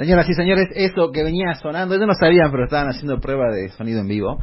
[0.00, 3.68] Señoras y señores, esto que venía sonando, ellos no sabían, pero estaban haciendo prueba de
[3.68, 4.38] sonido en vivo.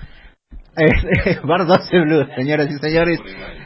[0.75, 3.19] Es Bar 12 Blues, señoras y señores.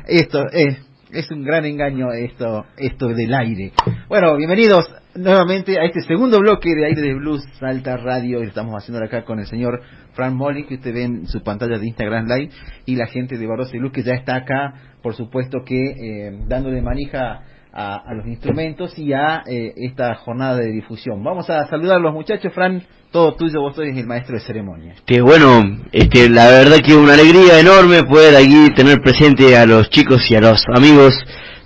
[0.07, 0.77] Esto es,
[1.12, 3.73] es un gran engaño esto, esto del aire.
[4.07, 8.42] Bueno, bienvenidos nuevamente a este segundo bloque de aire de blues Salta Radio.
[8.42, 9.81] Estamos haciendo acá con el señor
[10.13, 12.53] Frank Molly, que usted ve en su pantalla de Instagram Live,
[12.85, 16.39] y la gente de Bar 12 Blues que ya está acá, por supuesto que eh,
[16.48, 17.41] dándole manija
[17.73, 21.23] a, a, los instrumentos y a eh, esta jornada de difusión.
[21.23, 24.95] Vamos a saludar a los muchachos, Fran, todo tuyo, vos sois el maestro de ceremonia.
[25.05, 29.89] Que bueno, este, la verdad que una alegría enorme poder aquí tener presente a los
[29.89, 31.13] chicos y a los amigos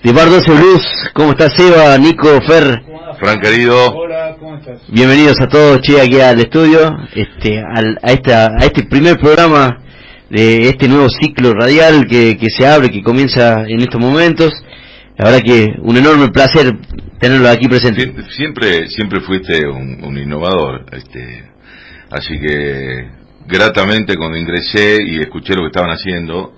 [0.03, 1.11] de Bar 12 Blues.
[1.13, 2.83] ¿Cómo estás, Seba, Nico, Fer?
[3.19, 3.91] Fran, querido.
[3.91, 4.81] Hola, ¿cómo estás?
[4.87, 9.79] Bienvenidos a todos, che, aquí al estudio, este, al, a, esta, a este primer programa
[10.29, 14.51] de este nuevo ciclo radial que, que se abre, que comienza en estos momentos.
[15.17, 16.77] La verdad que un enorme placer
[17.19, 18.13] tenerlo aquí presente.
[18.35, 21.49] Siempre, siempre fuiste un, un innovador, este,
[22.11, 23.09] así que
[23.47, 26.53] gratamente cuando ingresé y escuché lo que estaban haciendo,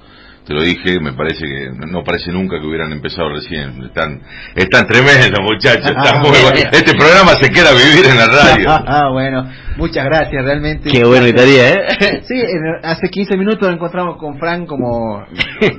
[0.48, 3.84] te lo dije, me parece que no parece nunca que hubieran empezado recién.
[3.84, 4.22] Están,
[4.56, 6.64] están tremendos muchachos, están muy buenos.
[6.72, 8.68] Este programa se queda vivir en la radio.
[8.90, 10.90] Ah, bueno, muchas gracias, realmente.
[10.90, 12.22] Qué bueno estaría, ¿eh?
[12.28, 12.42] Sí,
[12.84, 15.26] hace 15 minutos nos encontramos con Fran como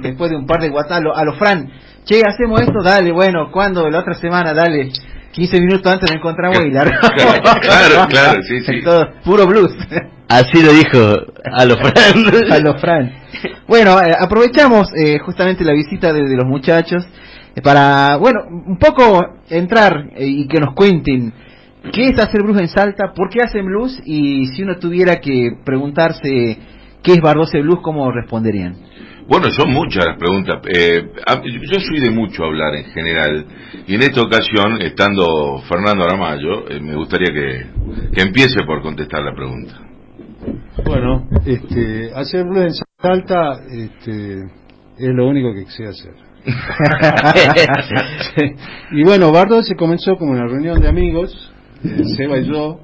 [0.02, 1.70] después de un par de WhatsApp, a los Fran
[2.08, 3.88] che, hacemos esto, dale, bueno, ¿cuándo?
[3.90, 4.90] La otra semana, dale.
[5.32, 7.10] 15 minutos antes nos encontramos y largamos.
[7.60, 8.82] claro, claro, sí, sí.
[8.84, 9.72] Todo, puro blues.
[10.28, 10.98] Así lo dijo
[11.52, 12.52] a los Fran.
[12.52, 13.12] a los Fran.
[13.66, 17.06] Bueno, eh, aprovechamos eh, justamente la visita de, de los muchachos
[17.54, 21.32] eh, para, bueno, un poco entrar y que nos cuenten
[21.92, 25.52] qué es hacer blues en Salta, por qué hacen blues y si uno tuviera que
[25.64, 26.58] preguntarse
[27.02, 28.76] qué es Bardose Blues, ¿cómo responderían?
[29.28, 30.62] Bueno, son muchas las preguntas.
[30.74, 31.06] Eh,
[31.70, 33.44] yo soy de mucho hablar en general
[33.86, 37.66] y en esta ocasión, estando Fernando Aramayo, eh, me gustaría que,
[38.14, 39.74] que, empiece por contestar la pregunta.
[40.82, 42.70] Bueno, este, hacer en
[43.02, 44.44] Salta este,
[44.96, 46.14] es lo único que sé hacer.
[48.92, 51.52] y bueno, Bardo se comenzó como una reunión de amigos,
[51.84, 52.80] eh, Seba y yo,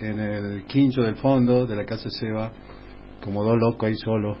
[0.00, 2.50] en el quincho del fondo de la casa Seba,
[3.22, 4.38] como dos locos ahí solos.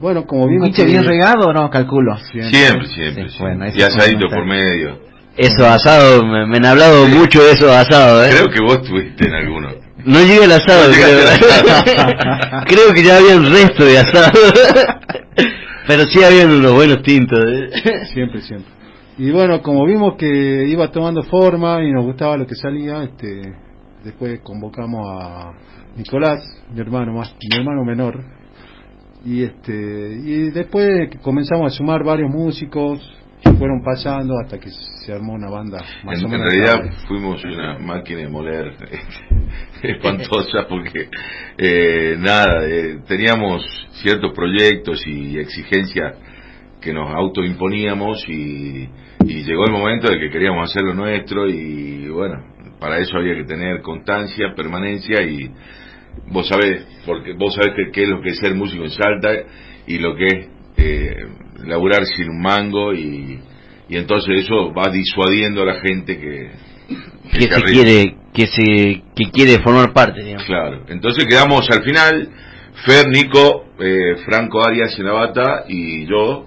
[0.00, 0.68] Bueno, como vimos.
[0.68, 1.70] ¿Pinche bien regado o no?
[1.70, 2.16] Calculo.
[2.18, 3.28] Siempre, siempre.
[3.30, 4.98] Sí, bueno, y asadito por medio.
[5.36, 8.30] Eso asado, me, me, han hablado mucho de eso asado, ¿eh?
[8.30, 9.68] Creo que vos estuviste en alguno.
[10.04, 11.28] No llegué al asado, No creo.
[11.28, 12.64] asado.
[12.66, 14.32] creo que ya había un resto de asado.
[15.86, 17.38] Pero sí habían unos buenos tintos.
[17.38, 18.06] ¿eh?
[18.12, 18.72] Siempre, siempre.
[19.18, 23.54] Y bueno, como vimos que iba tomando forma y nos gustaba lo que salía, este,
[24.04, 25.52] después convocamos a
[25.96, 26.40] Nicolás,
[26.72, 28.24] mi hermano más, mi hermano menor,
[29.26, 33.00] y este y después comenzamos a sumar varios músicos
[33.42, 36.94] que fueron pasando hasta que se armó una banda más en, o menos en realidad
[37.08, 38.72] fuimos una máquina de moler
[39.82, 41.08] espantosa porque
[41.58, 43.62] eh, nada eh, teníamos
[44.00, 46.18] ciertos proyectos y exigencias
[46.80, 48.88] que nos autoimponíamos y,
[49.24, 52.36] y llegó el momento de que queríamos hacer lo nuestro y bueno
[52.78, 55.50] para eso había que tener constancia permanencia y
[56.28, 59.32] vos sabés, porque vos sabés que, qué es lo que es ser músico en Salta
[59.86, 61.26] y lo que es eh,
[61.64, 63.40] laburar sin un mango y,
[63.88, 66.50] y entonces eso va disuadiendo a la gente que
[67.32, 70.44] que, se quiere que se que quiere formar parte digamos.
[70.44, 70.84] claro.
[70.88, 72.28] Entonces quedamos al final
[72.84, 76.46] Fer Nico eh, Franco Arias en la bata y yo.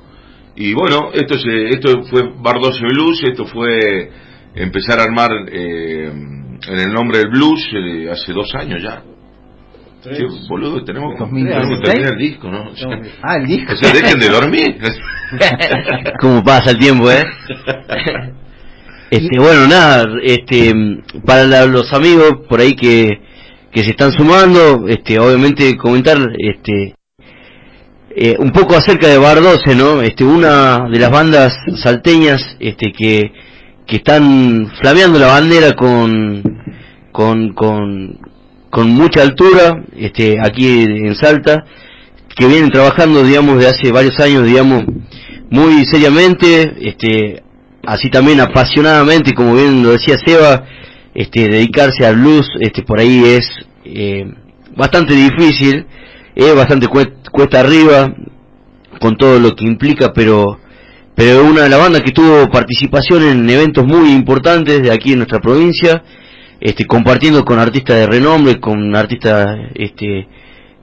[0.56, 4.12] Y bueno esto se, esto fue Bar 12 Blues esto fue
[4.56, 6.12] empezar a armar eh,
[6.68, 9.04] en el nombre del blues eh, hace dos años ya
[10.02, 12.50] Sí, boludo, tenemos, tenemos que terminar el disco,
[13.22, 13.74] Ah, el disco.
[13.74, 14.78] o sea, dejen de dormir.
[16.22, 17.24] Cómo pasa el tiempo, ¿eh?
[19.12, 20.72] Este, bueno, nada, este,
[21.26, 23.20] para la- los amigos por ahí que,
[23.72, 26.94] que se están sumando, este, obviamente comentar, este,
[28.16, 30.04] eh, un poco acerca de Bar 12, ¿no?
[30.04, 31.52] Este, una de las bandas
[31.82, 33.32] salteñas, este, que,
[33.88, 36.44] que están flameando la bandera con,
[37.12, 38.20] con, con,
[38.70, 41.66] con mucha altura, este, aquí en Salta,
[42.36, 44.84] que vienen trabajando, digamos, de hace varios años, digamos,
[45.50, 47.44] muy seriamente, este,
[47.86, 50.66] así también apasionadamente, como bien lo decía Seba,
[51.14, 53.50] este, dedicarse al blues, este, por ahí es
[53.84, 54.26] eh,
[54.76, 55.86] bastante difícil,
[56.36, 58.14] es bastante cuesta, arriba,
[59.02, 60.60] con todo lo que implica, pero
[61.16, 65.18] pero una de las bandas que tuvo participación en eventos muy importantes de aquí en
[65.20, 66.02] nuestra provincia,
[66.60, 70.28] este, compartiendo con artistas de renombre, con artistas este,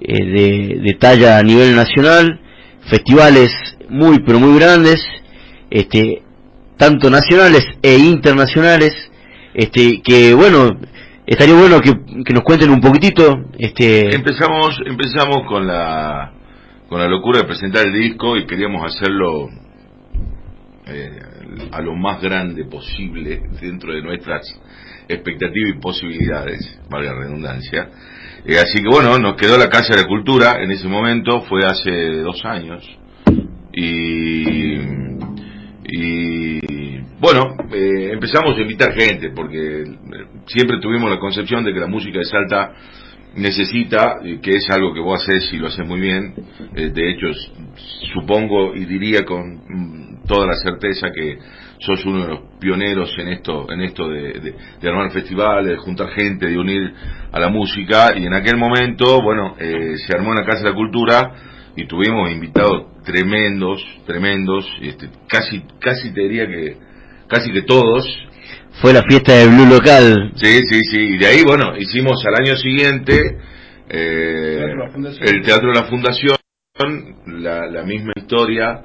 [0.00, 2.40] eh, de, talla a nivel nacional,
[2.88, 3.50] festivales
[3.88, 5.02] muy pero muy grandes,
[5.70, 6.22] este,
[6.76, 8.92] tanto nacionales e internacionales,
[9.54, 10.78] este, que bueno,
[11.26, 11.92] estaría bueno que,
[12.24, 14.14] que nos cuenten un poquitito, este...
[14.14, 16.32] Empezamos, empezamos con la,
[16.88, 19.48] con la locura de presentar el disco y queríamos hacerlo
[20.86, 21.20] eh,
[21.72, 24.42] a lo más grande posible dentro de nuestras
[25.08, 27.88] expectativas y posibilidades, valga la redundancia.
[28.44, 31.64] Eh, así que bueno, nos quedó la Casa de la Cultura en ese momento, fue
[31.64, 31.90] hace
[32.22, 32.84] dos años.
[33.72, 34.78] Y,
[35.84, 39.84] y bueno, eh, empezamos a invitar gente, porque
[40.46, 42.72] siempre tuvimos la concepción de que la música de Salta
[43.34, 46.34] necesita, que es algo que vos haces y lo haces muy bien,
[46.72, 47.26] de hecho
[48.14, 51.38] supongo y diría con mm, toda la certeza que
[51.78, 56.46] sos uno de los pioneros en esto, en esto de, armar festivales, de juntar gente,
[56.46, 56.92] de unir
[57.32, 60.70] a la música, y en aquel momento, bueno, eh, se armó en la Casa de
[60.70, 61.32] la Cultura
[61.76, 66.76] y tuvimos invitados tremendos, tremendos, este, casi, casi te diría que,
[67.28, 68.06] casi que todos.
[68.80, 70.32] Fue la fiesta del Blue Local.
[70.36, 73.18] Sí, sí, sí, y de ahí, bueno, hicimos al año siguiente
[73.88, 74.60] eh,
[75.20, 76.36] el Teatro de la Fundación,
[77.26, 78.82] la, la misma historia,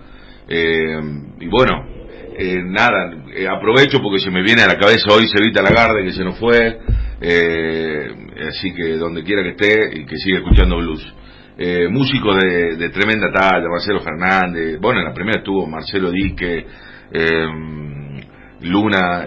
[0.48, 1.00] eh,
[1.40, 2.01] y bueno,
[2.38, 6.14] eh, nada, eh, aprovecho porque se me viene a la cabeza hoy Cevita Lagarde que
[6.14, 6.80] se nos fue,
[7.22, 8.08] eh,
[8.48, 11.14] así que donde quiera que esté y que siga escuchando blues.
[11.90, 16.66] músicos de, tremenda talla, Marcelo Fernández, bueno, en la primera estuvo Marcelo Dique,
[18.62, 19.26] Luna,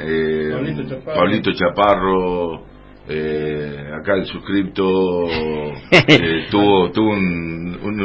[1.04, 2.73] Pablito Chaparro
[3.06, 5.26] eh, acá el suscripto
[5.90, 8.00] eh, tuvo tuvo un, un,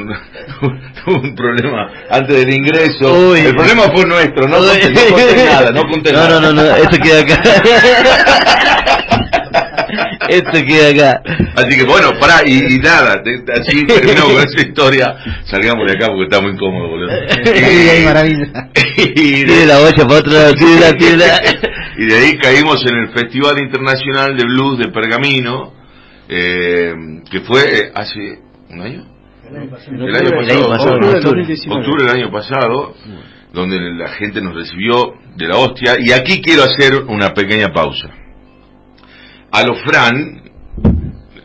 [1.08, 3.34] un, problema antes del ingreso.
[3.36, 6.42] El problema fue nuestro no conté, no nada no conté no, nada.
[6.42, 7.42] no no no esto queda acá.
[10.28, 11.22] Esto queda acá.
[11.56, 13.24] Así que bueno pará y, y nada
[13.60, 15.16] así terminamos con esa historia.
[15.46, 17.12] Salgamos de acá porque está muy incómodo boludo.
[17.56, 18.70] Y, maravilla.
[18.96, 21.42] y de, la bocha para otro lado tira, tira.
[22.00, 25.74] Y de ahí caímos en el Festival Internacional de Blues de Pergamino,
[26.30, 26.94] eh,
[27.30, 29.06] que fue eh, hace un año.
[29.44, 32.96] El año pasado, octubre, del año pasado,
[33.52, 35.96] donde la gente nos recibió de la hostia.
[36.00, 38.08] Y aquí quiero hacer una pequeña pausa.
[39.52, 40.44] A los Fran,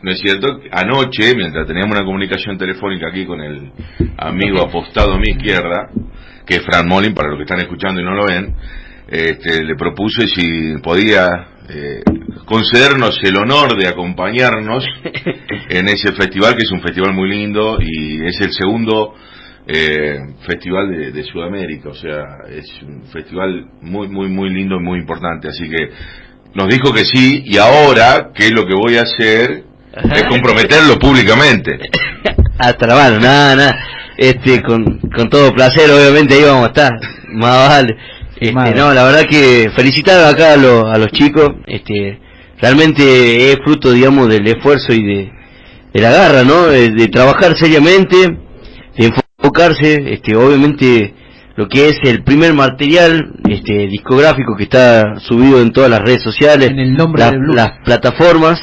[0.03, 0.61] ¿no es cierto?
[0.71, 3.73] Anoche, mientras teníamos una comunicación telefónica aquí con el
[4.17, 5.89] amigo apostado a mi izquierda,
[6.45, 8.55] que es Fran Molin, para los que están escuchando y no lo ven,
[9.07, 11.27] este, le propuse si podía
[11.69, 12.03] eh,
[12.45, 14.85] concedernos el honor de acompañarnos
[15.69, 19.15] en ese festival, que es un festival muy lindo y es el segundo
[19.67, 24.99] eh, festival de, Sudamérica, o sea, es un festival muy, muy, muy lindo y muy
[24.99, 25.49] importante.
[25.49, 25.89] Así que
[26.53, 29.63] nos dijo que sí y ahora, ¿qué es lo que voy a hacer?
[30.13, 31.79] Es comprometerlo públicamente.
[32.57, 33.79] Hasta la mano, nada, nada.
[34.17, 36.91] Este, con, con todo placer, obviamente ahí vamos a estar.
[37.29, 37.97] Más vale.
[38.37, 42.19] Este, no, la verdad que felicitar acá a, los chicos, este,
[42.59, 45.31] realmente es fruto, digamos, del esfuerzo y de,
[45.93, 46.67] la garra, ¿no?
[46.67, 48.17] De, trabajar seriamente,
[48.97, 51.13] de enfocarse, este, obviamente
[51.55, 56.21] lo que es el primer material este, discográfico que está subido en todas las redes
[56.21, 57.23] sociales, en el nombre
[57.53, 58.59] las plataformas,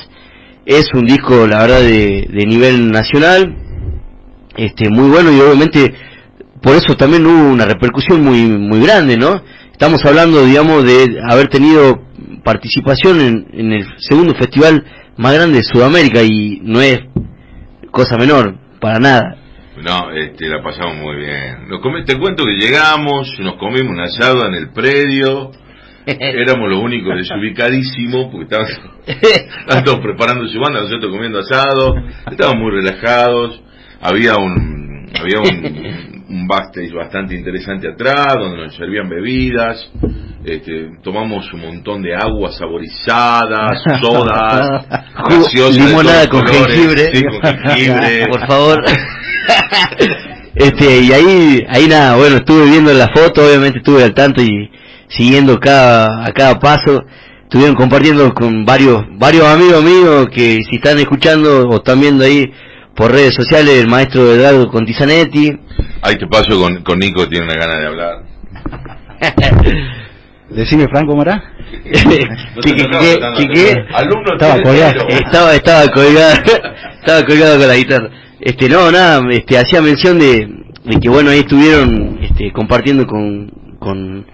[0.66, 3.56] es un disco, la verdad, de, de nivel nacional,
[4.54, 5.94] este, muy bueno y obviamente
[6.62, 9.42] por eso también hubo una repercusión muy muy grande, ¿no?
[9.72, 12.02] Estamos hablando, digamos, de haber tenido
[12.44, 14.84] participación en, el segundo festival
[15.16, 17.00] más grande de Sudamérica y no es
[17.90, 19.36] cosa menor, para nada.
[19.76, 22.04] No, este, la pasamos muy bien.
[22.06, 25.50] te cuento que llegamos, nos comimos un asado en el predio,
[26.06, 31.96] éramos los únicos desubicadísimos porque estaban, todos preparando su banda, nosotros comiendo asado,
[32.30, 33.60] estábamos muy relajados,
[34.00, 39.90] había un, había un, un backstage bastante interesante atrás, donde nos servían bebidas,
[40.44, 44.86] este, tomamos un montón de aguas saborizadas, sodas,
[45.72, 47.12] limonada con jengibre,
[48.30, 48.84] por favor.
[50.54, 54.70] este y ahí ahí nada, bueno, estuve viendo la foto, obviamente estuve al tanto y
[55.08, 57.04] siguiendo cada a cada paso.
[57.42, 62.50] Estuvieron compartiendo con varios varios amigos míos que si están escuchando o están viendo ahí
[62.96, 65.50] por redes sociales el maestro Eduardo Contizanetti.
[66.02, 68.22] Ahí te paso con, con Nico, tiene una gana de hablar.
[70.50, 71.42] Decime Franco Mará.
[73.94, 75.08] Alumno estaba colgado.
[75.08, 76.42] Estaba, estaba colgado,
[77.00, 78.10] estaba colgado con la guitarra.
[78.40, 80.48] Este, no, nada, este, hacía mención de,
[80.84, 84.26] de que bueno, ahí estuvieron este, compartiendo con, con,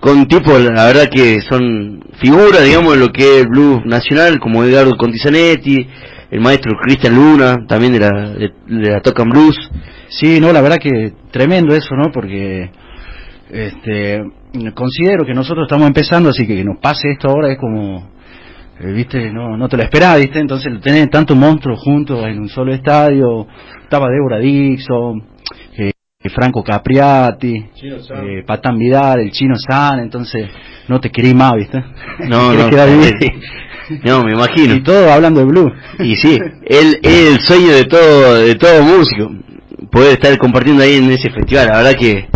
[0.00, 4.40] con tipos, la verdad que son figuras, digamos, de lo que es el blues nacional,
[4.40, 5.86] como Eduardo Contizanetti,
[6.30, 9.56] el maestro Cristian Luna, también de la, de, la Tocan Blues.
[10.18, 12.10] Sí, no, la verdad que tremendo eso, ¿no?
[12.12, 12.70] Porque
[13.50, 14.22] este
[14.74, 18.12] considero que nosotros estamos empezando, así que que nos pase esto ahora es como
[18.80, 22.48] eh, viste, no, no te lo esperaba, viste, entonces tener tantos monstruos juntos en un
[22.48, 23.46] solo estadio,
[23.82, 25.22] estaba Débora Dixon,
[25.76, 25.92] eh,
[26.34, 30.48] Franco Capriati, eh, Patán Vidal, el Chino San, entonces
[30.88, 31.82] no te querí más, viste.
[32.28, 32.70] No, no,
[34.04, 34.74] no, me imagino.
[34.74, 35.72] Y todo hablando de blues.
[35.98, 39.30] Y sí, él es el sueño de todo, de todo músico,
[39.92, 42.26] poder estar compartiendo ahí en ese festival, la verdad que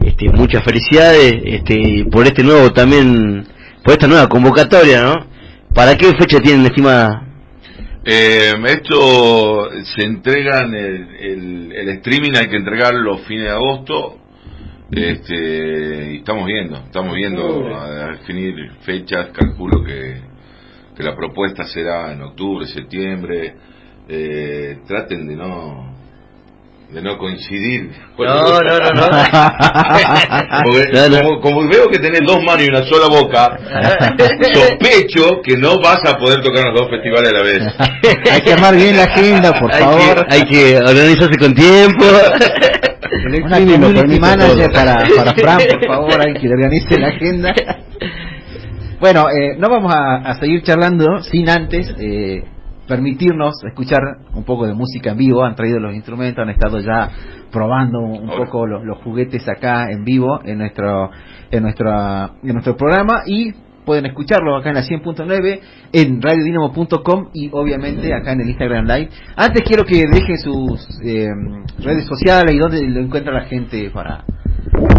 [0.00, 3.46] este, muchas felicidades este, por este nuevo también,
[3.84, 5.14] por esta nueva convocatoria, ¿no?
[5.74, 7.22] ¿Para qué fecha tienen estimada?
[8.02, 14.18] Eh, esto se entrega en el, el, streaming, hay que entregarlo los fines de agosto.
[14.90, 20.20] Este, y estamos viendo, estamos viendo a, definir fechas, calculo que,
[20.96, 23.54] que la propuesta será en octubre, septiembre.
[24.08, 25.96] Eh, traten de no
[26.90, 27.90] de no coincidir.
[28.16, 28.78] No, no,
[30.92, 31.18] no, no.
[31.20, 33.58] Como, como, veo que tenés dos manos y una sola boca,
[34.54, 37.60] sospecho que no vas a poder tocar los dos festivales a la vez.
[38.32, 40.26] Hay que armar bien la agenda, por favor.
[40.28, 42.04] hay que organizarse con tiempo.
[43.26, 47.54] Una community manager para, para Fran, por favor, hay que organice la agenda.
[49.00, 52.44] Bueno, eh, no vamos a, a, seguir charlando sin antes eh,
[52.86, 54.00] permitirnos escuchar
[54.34, 55.44] un poco de música en vivo.
[55.44, 57.10] Han traído los instrumentos, han estado ya
[57.50, 61.10] probando un poco los, los, juguetes acá en vivo en nuestro
[61.50, 63.52] en nuestra en nuestro programa y
[63.84, 65.60] pueden escucharlo acá en la 100.9
[65.92, 69.10] en radiodinamo.com y obviamente acá en el Instagram Live.
[69.36, 71.28] Antes quiero que deje sus eh,
[71.78, 74.24] redes sociales y donde lo encuentra la gente para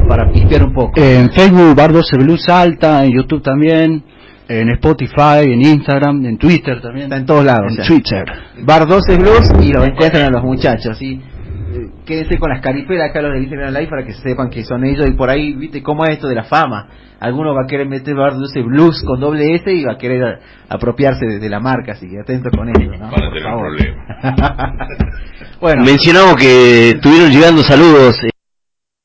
[0.08, 0.94] para pispear un poco.
[0.96, 4.04] En Facebook Bar 12 Blues Alta, en YouTube también
[4.48, 7.06] en Spotify, en Instagram, en Twitter también.
[7.06, 7.78] Está en todos lados.
[7.78, 8.26] En Twitter.
[8.64, 10.98] Bar 12 Blues y lo encuentran a los muchachos.
[10.98, 11.22] ¿sí?
[12.06, 15.06] Quédense con las caripelas acá los de Instagram Live para que sepan que son ellos
[15.08, 16.88] y por ahí, viste, cómo es esto de la fama.
[17.20, 20.40] Alguno va a querer meter Bar 12 Blues con doble S y va a querer
[20.70, 23.10] apropiarse de, la marca, así que atento con eso, ¿no?
[23.10, 24.76] Para tener problema.
[25.60, 25.84] bueno.
[25.84, 28.16] Mencionamos que estuvieron llegando saludos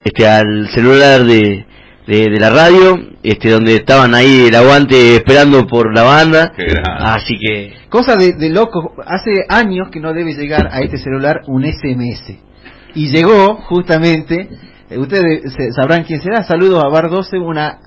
[0.05, 1.65] este al celular de
[2.07, 6.53] de, de, la radio, este donde estaban ahí el aguante esperando por la banda.
[6.99, 7.75] Así que...
[7.89, 12.35] Cosa de, de loco, hace años que no debe llegar a este celular un SMS.
[12.95, 14.49] Y llegó justamente,
[14.91, 17.79] eh, ustedes sabrán quién será, saludos a Bar 12, una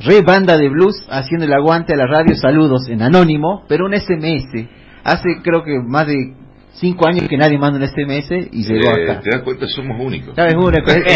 [0.00, 3.94] re banda de blues haciendo el aguante a la radio, saludos en anónimo, pero un
[3.94, 4.66] SMS.
[5.04, 6.34] Hace creo que más de
[6.80, 9.20] cinco años que nadie manda un SMS y llegó eh, acá.
[9.20, 10.34] Te das cuenta, somos únicos.
[10.38, 10.54] Es,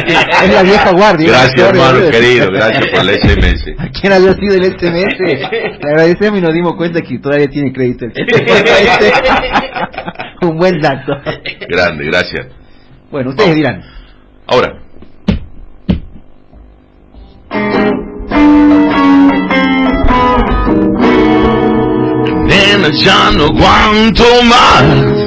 [0.07, 1.29] es, la vieja guardia.
[1.29, 3.75] Gracias, hermano querido, gracias por el SMS.
[3.79, 5.19] ¿A quién había sido el SMS?
[5.19, 8.13] Le agradecemos y nos dimos cuenta que todavía tiene crédito el
[10.49, 11.13] Un buen dato.
[11.69, 12.47] Grande, gracias.
[13.11, 13.83] Bueno, ustedes dirán.
[14.47, 14.79] Ahora.
[22.47, 25.23] Nena, ya no aguanto más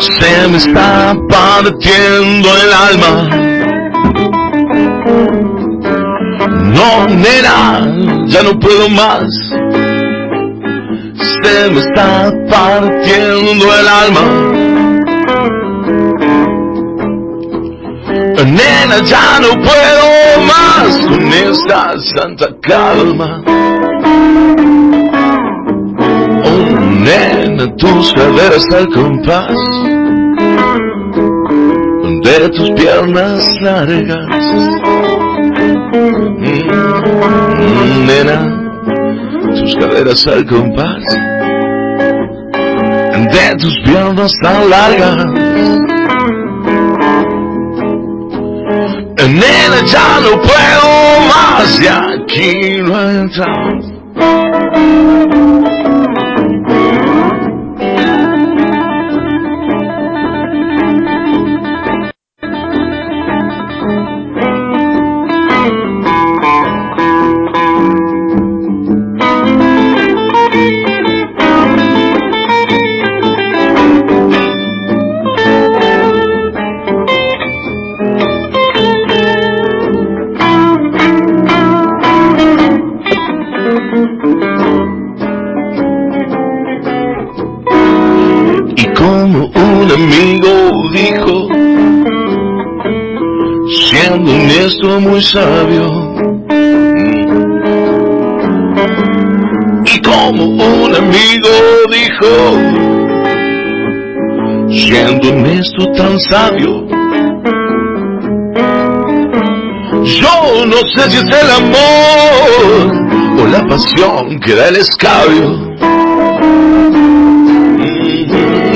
[0.00, 3.28] se me está partiendo el alma.
[6.74, 9.24] No, nena, ya no puedo más.
[11.42, 14.20] Se me está partiendo el alma.
[18.44, 23.42] Nena, ya no puedo más con esta santa calma.
[27.04, 29.56] Nena, tus caderas al compás
[32.24, 34.26] de tus piernas largas.
[37.60, 38.38] Mm, nena,
[39.60, 41.04] tus caderas al compás
[43.32, 45.26] de tus piernas tan largas.
[49.26, 50.86] Nena, ya no puedo
[51.28, 52.94] más, y aquí no
[90.94, 91.54] entramos.
[95.00, 95.86] muy sabio.
[99.86, 101.48] Y como un amigo
[101.90, 102.32] dijo,
[104.70, 106.86] siendo honesto tan sabio,
[110.04, 115.74] yo no sé si es el amor o la pasión que da el escabio.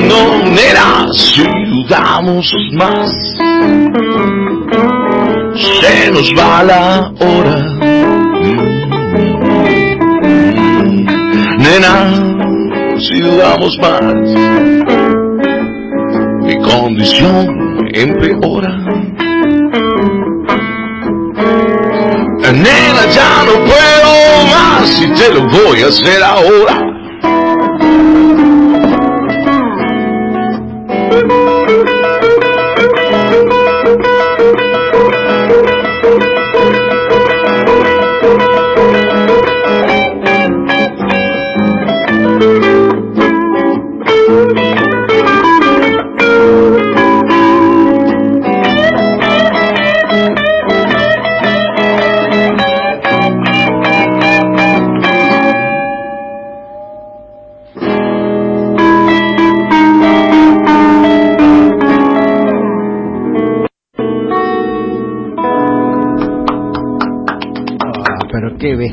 [0.09, 1.43] No, nena, si
[1.89, 3.11] dudamos más,
[5.81, 7.57] se nos va la hora.
[11.57, 11.97] Nena,
[12.99, 14.15] si dudamos más,
[16.43, 18.77] mi condición empeora.
[22.53, 26.88] Nena, ya no puedo más y te lo voy a hacer ahora.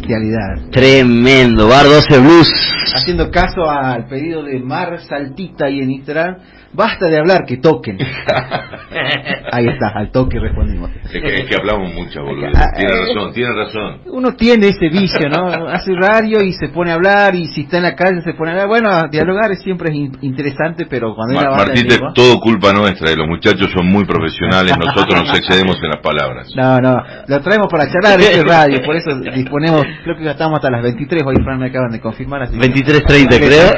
[0.05, 0.69] Bestialidad.
[0.71, 2.51] Tremendo, Bar 12 Blues.
[2.93, 6.37] Haciendo caso al pedido de Mar Saltita y en Instagram,
[6.75, 7.97] basta de hablar, que toquen.
[9.51, 10.89] Ahí está, al toque respondimos.
[11.05, 12.47] Es que, es que hablamos mucho, boludo.
[12.55, 12.97] Ah, Tiene eh.
[13.07, 13.97] razón, tiene razón.
[14.07, 15.47] Uno tiene ese vicio, ¿no?
[15.67, 18.51] Hace radio y se pone a hablar, y si está en la calle se pone
[18.51, 18.67] a hablar.
[18.67, 22.73] Bueno, dialogar es siempre es in- interesante, pero cuando hay Ma- Martín, es todo culpa
[22.73, 26.47] nuestra, y los muchachos son muy profesionales, nosotros nos excedemos en las palabras.
[26.55, 30.55] No, no, lo traemos para charlar este radio, por eso disponemos, creo que ya estamos
[30.57, 33.71] hasta las 23, hoy Fran me acaban de confirmar, así que- 23.30 creo.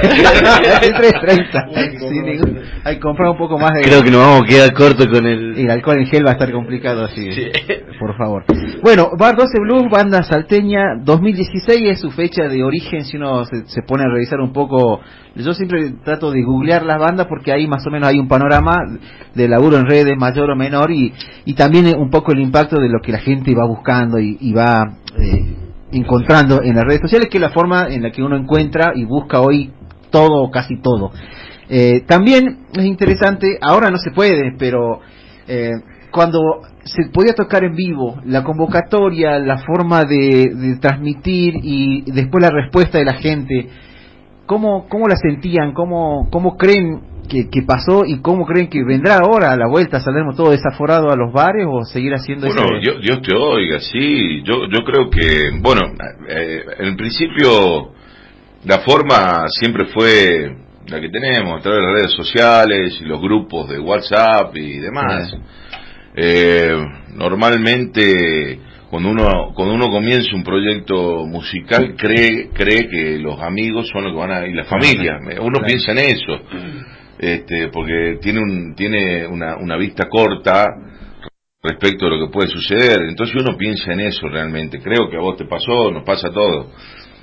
[0.81, 1.99] 23.30.
[2.09, 2.45] Sí, digo,
[2.87, 3.81] hay que comprar un poco más de...
[3.81, 5.57] Creo que nos vamos a quedar corto con el...
[5.57, 7.27] El alcohol en gel va a estar complicado así,
[7.99, 8.45] por favor.
[8.81, 13.65] Bueno, Bar 12 Blues, banda salteña, 2016 es su fecha de origen, si uno se,
[13.65, 15.01] se pone a revisar un poco,
[15.35, 18.77] yo siempre trato de googlear las bandas porque ahí más o menos hay un panorama
[19.35, 22.87] de laburo en redes mayor o menor y, y también un poco el impacto de
[22.87, 24.83] lo que la gente va buscando y, y va
[25.19, 25.55] eh,
[25.91, 29.03] encontrando en las redes sociales, que es la forma en la que uno encuentra y
[29.03, 29.73] busca hoy
[30.09, 31.11] todo o casi todo.
[31.69, 35.01] Eh, también es interesante, ahora no se puede, pero
[35.47, 35.71] eh,
[36.11, 36.39] cuando
[36.83, 42.49] se podía tocar en vivo, la convocatoria, la forma de, de transmitir y después la
[42.51, 43.67] respuesta de la gente,
[44.45, 45.73] ¿cómo, cómo la sentían?
[45.73, 49.99] ¿Cómo, cómo creen que, que pasó y cómo creen que vendrá ahora a la vuelta?
[49.99, 53.79] ¿Saldremos todo desaforado a los bares o seguir haciendo Bueno, ese- Dios, Dios te oiga,
[53.81, 54.41] sí.
[54.45, 55.81] Yo, yo creo que, bueno,
[56.29, 57.91] eh, en principio
[58.63, 60.55] la forma siempre fue
[60.87, 64.77] la que tenemos a través de las redes sociales y los grupos de WhatsApp y
[64.79, 65.29] demás.
[65.29, 65.37] Sí.
[66.15, 66.75] Eh,
[67.13, 74.05] normalmente cuando uno cuando uno comienza un proyecto musical cree cree que los amigos son
[74.05, 75.17] los que van a y la familia.
[75.21, 75.65] Uno Claro.
[75.65, 76.39] piensa en eso.
[77.19, 80.65] Este, porque tiene un tiene una, una vista corta
[81.61, 83.01] respecto a lo que puede suceder.
[83.01, 84.79] Entonces uno piensa en eso realmente.
[84.79, 86.67] Creo que a vos te pasó, nos pasa a todos.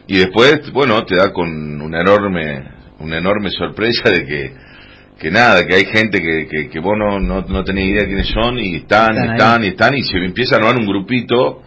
[0.07, 2.63] Y después, bueno, te da con una enorme,
[3.05, 4.53] una enorme sorpresa de que,
[5.19, 8.29] que nada, que hay gente que, que, que vos no, no, no tenés idea quiénes
[8.29, 11.63] son y están, Están están, y están, y se empieza a armar un grupito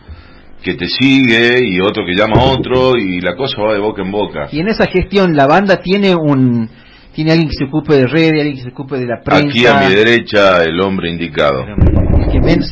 [0.63, 4.02] que te sigue y otro que llama a otro y la cosa va de boca
[4.02, 4.47] en boca.
[4.52, 6.69] Y en esa gestión, la banda tiene un
[7.13, 9.47] tiene alguien que se ocupe de redes, alguien que se ocupe de la prensa.
[9.47, 11.65] Aquí a mi derecha el hombre indicado.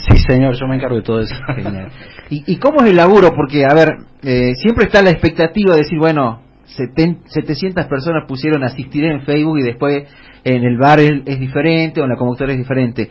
[0.07, 1.35] Sí, señor, yo me encargo de todo eso.
[2.29, 3.31] ¿Y, y cómo es el laburo?
[3.35, 3.89] Porque, a ver,
[4.21, 9.63] eh, siempre está la expectativa de decir, bueno, 700 personas pusieron asistir en Facebook y
[9.63, 10.03] después
[10.43, 13.09] en el bar es, diferente o en la convocatoria es diferente.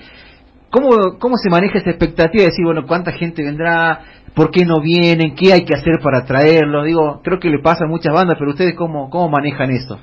[0.70, 4.00] ¿Cómo, ¿Cómo se maneja esa expectativa de decir, bueno, cuánta gente vendrá?
[4.34, 5.34] ¿Por qué no vienen?
[5.36, 6.84] ¿Qué hay que hacer para traerlos?
[6.84, 10.00] Digo, creo que le pasa a muchas bandas, pero ustedes cómo, cómo manejan eso?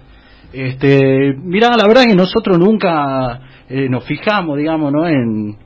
[0.53, 5.07] Este, mira, la verdad que nosotros nunca eh, nos fijamos, digamos, ¿no?
[5.07, 5.57] En,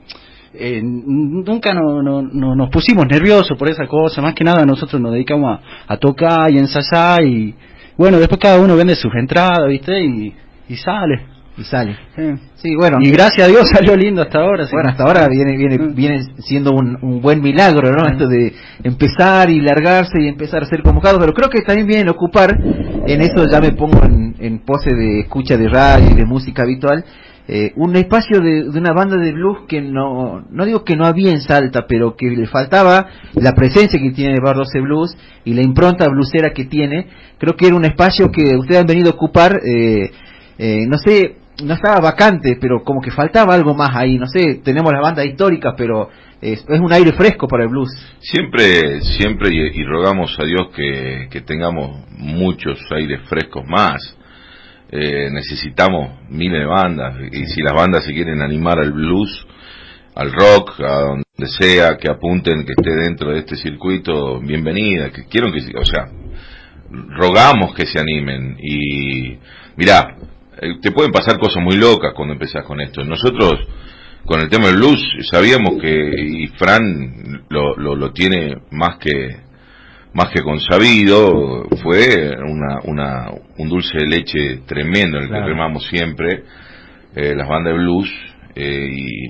[0.54, 4.22] en- nunca no, no- no- nos pusimos nerviosos por esa cosa.
[4.22, 7.54] Más que nada nosotros nos dedicamos a, a tocar y ensayar y
[7.96, 10.04] bueno, después cada uno vende sus entradas, ¿viste?
[10.04, 10.34] Y,
[10.68, 11.26] y sale.
[11.58, 11.96] Y sale.
[12.56, 12.98] Sí, bueno.
[13.00, 14.66] Y gracias a Dios salió lindo hasta ahora.
[14.66, 14.72] sí.
[14.74, 15.94] Bueno, hasta ahora viene viene Mm.
[15.94, 18.04] viene siendo un, un buen milagro, ¿no?
[18.04, 18.12] Mm.
[18.12, 18.52] Esto de
[18.84, 22.54] empezar y largarse y empezar a ser convocado, pero creo que también viene a ocupar,
[23.06, 26.62] en eso ya me pongo en, en pose de escucha de radio y de música
[26.62, 27.02] habitual,
[27.48, 31.30] eh, un espacio de, una banda de blues que no, no digo que no había
[31.30, 35.62] en Salta, pero que le faltaba la presencia que tiene Bar 12 Blues y la
[35.62, 37.06] impronta bluesera que tiene.
[37.38, 40.10] Creo que era un espacio que ustedes han venido a ocupar, eh,
[40.58, 44.60] eh, no sé, no estaba vacante, pero como que faltaba algo más ahí, no sé,
[44.64, 46.08] tenemos las bandas históricas, pero
[46.40, 47.90] es, un aire fresco para el blues.
[48.20, 54.16] Siempre, siempre y, rogamos a Dios que, tengamos muchos aires frescos más.
[54.88, 59.46] Eh, necesitamos miles de bandas y si las bandas se quieren animar al blues,
[60.14, 61.24] al rock, a donde
[61.58, 66.08] sea, que apunten que esté dentro de este circuito, bienvenida, que quiero que, o sea,
[66.90, 69.36] rogamos que se animen y
[69.76, 70.16] mirá,
[70.60, 73.02] eh, te pueden pasar cosas muy locas cuando empezás con esto.
[73.02, 73.54] Nosotros
[74.24, 79.45] con el tema del blues sabíamos que y Fran lo, lo, tiene más que
[80.16, 85.86] más que consabido fue una, una un dulce de leche tremendo en el que remamos
[85.86, 86.42] siempre
[87.14, 88.10] eh, las bandas de blues
[88.54, 89.26] eh, y,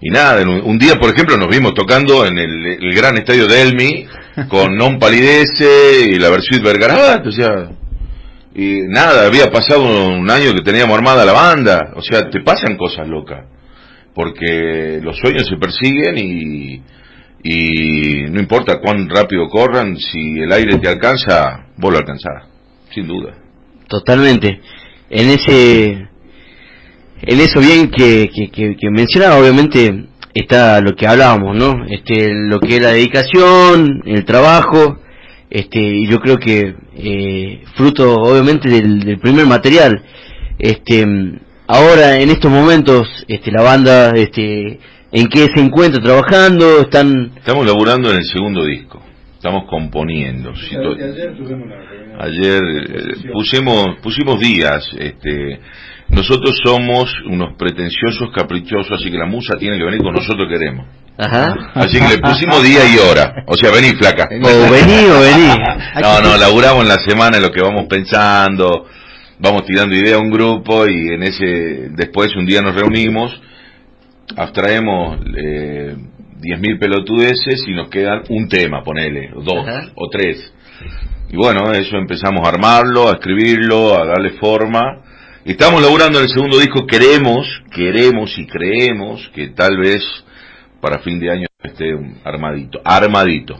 [0.00, 4.06] y nada un, día por ejemplo nos vimos tocando en el, gran estadio de Elmi
[4.48, 7.68] con Non Palidece y la versión Vergarat o sea
[8.54, 12.78] y nada había pasado un año que teníamos armada la banda o sea te pasan
[12.78, 13.44] cosas locas
[14.14, 16.82] porque los sueños se persiguen y,
[17.46, 22.48] y no importa cuán rápido corran, si el aire te alcanza, vos lo alcanzarás,
[22.92, 23.34] sin duda.
[23.86, 24.60] Totalmente.
[25.10, 25.90] En ese,
[27.20, 31.84] en eso bien que, que, que, mencionaba, obviamente está lo que hablábamos, ¿no?
[31.86, 35.00] Este, lo que es la dedicación, el trabajo,
[35.50, 40.02] este, y yo creo que eh, fruto, obviamente, del, del primer material,
[40.58, 41.04] este,
[41.66, 44.80] ahora en estos momentos este, la banda este,
[45.14, 49.00] en qué se encuentra trabajando están estamos laburando en el segundo disco
[49.36, 50.52] estamos componiendo
[52.18, 55.60] ayer, eh, pusimos pusimos días este
[56.08, 60.86] nosotros somos unos pretenciosos caprichosos así que la musa tiene que venir con nosotros queremos
[61.16, 61.70] Ajá.
[61.74, 63.44] Así que le pusimos día y hora.
[63.46, 64.28] O sea, vení flaca.
[64.32, 65.48] O vení o vení.
[66.02, 68.84] No, no, laburamos en la semana en lo que vamos pensando
[69.38, 73.40] vamos tirando idea a un grupo y en ese después un día nos reunimos,
[74.36, 75.96] abstraemos eh,
[76.40, 80.52] 10.000 pelotudeces y nos quedan un tema, ponele, o dos o tres.
[81.30, 85.02] Y bueno, eso empezamos a armarlo, a escribirlo, a darle forma.
[85.44, 90.02] Y estamos laburando en el segundo disco, queremos, queremos y creemos que tal vez
[90.80, 91.92] para fin de año esté
[92.24, 93.56] armadito, armadito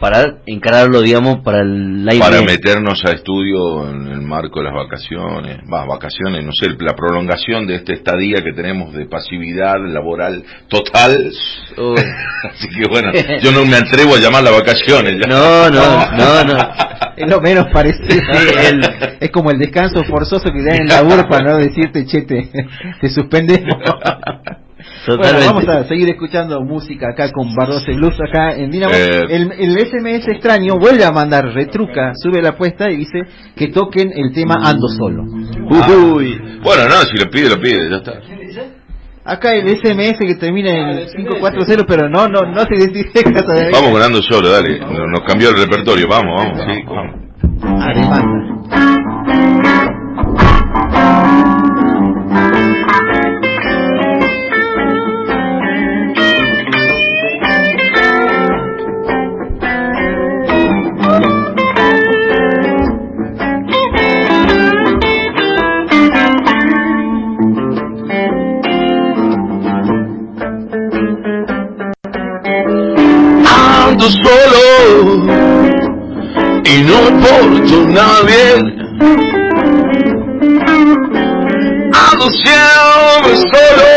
[0.00, 2.18] para encararlo, digamos, para el live.
[2.18, 6.94] Para meternos a estudio en el marco de las vacaciones, va, vacaciones, no sé, la
[6.94, 11.30] prolongación de este estadía que tenemos de pasividad laboral total.
[12.50, 15.18] Así que bueno, yo no me atrevo a llamar las vacaciones.
[15.28, 16.58] No, no, no, no.
[17.16, 18.32] Es lo menos parecido.
[19.20, 21.58] es como el descanso forzoso que da en la urpa, ¿no?
[21.58, 22.50] Decirte, che, te,
[23.00, 23.76] te suspendemos.
[25.06, 28.92] Bueno, vamos a seguir escuchando música acá con Bardose Blues acá en Dinamo.
[28.94, 33.22] Eh, el, SMS extraño vuelve a mandar retruca, sube la apuesta y dice
[33.56, 35.24] que toquen el tema Ando Solo.
[35.24, 38.20] Bueno, no, si lo pide, lo pide, ya está.
[39.24, 43.70] Acá el SMS que termina en 540, pero no, no, no se identifica todavía.
[43.72, 44.80] Vamos con Ando Solo, dale.
[44.80, 46.60] Nos cambió el repertorio, vamos, vamos.
[46.66, 47.30] Sí, vamos.
[47.80, 48.40] Además.
[74.08, 75.24] Solo
[76.64, 78.44] y no importa nadie.
[81.92, 83.90] Ando siempre solo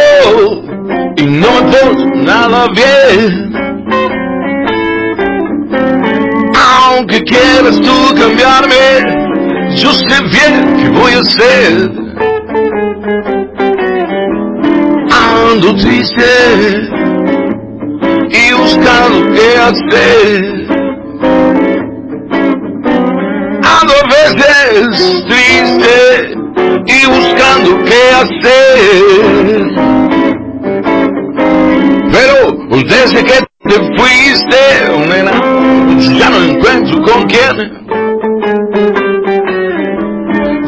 [1.15, 3.53] y no importa nada bien.
[6.55, 11.91] Aunque quieras tú cambiarme, yo sé bien qué voy a hacer.
[15.11, 17.02] Ando triste
[18.33, 20.43] y buscando qué hacer.
[23.63, 25.97] Ando a veces triste
[26.85, 29.59] y buscando qué hacer.
[32.11, 32.35] Pero
[32.87, 33.37] desde que
[33.69, 34.61] te fuiste,
[35.07, 35.33] nena,
[36.17, 37.55] ya no encuentro con quién.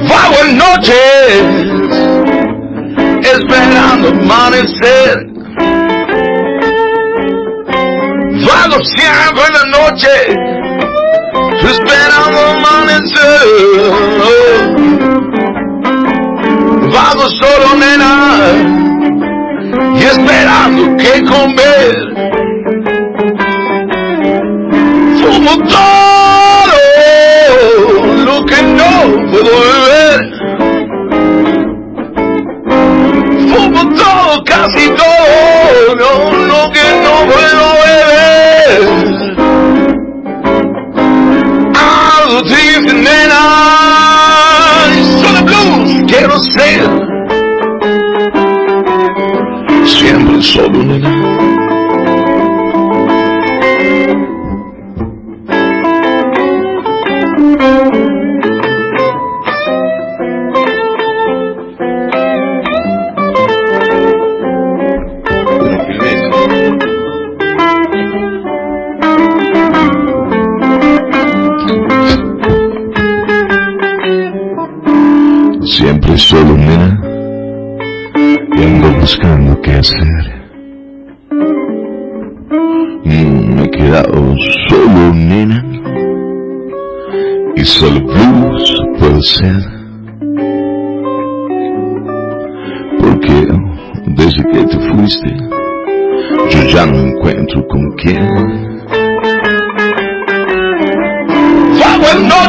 [0.07, 1.43] Vago en noches,
[3.21, 5.34] esperando amanecer
[8.83, 10.09] siempre en la noche,
[11.63, 13.45] esperando amanecer.
[16.93, 18.13] Vago solo, nena,
[19.95, 21.95] y esperando que comer.
[25.21, 26.75] Fumo todo
[28.25, 28.91] lo que no
[29.31, 30.19] puedo beber.
[33.49, 38.34] Fumo todo, casi todo, lo que no puedo beber.
[42.17, 42.41] Algo
[42.93, 43.41] nena,
[45.21, 46.81] solo blues quiero ser.
[49.85, 51.14] Siempre solo nena.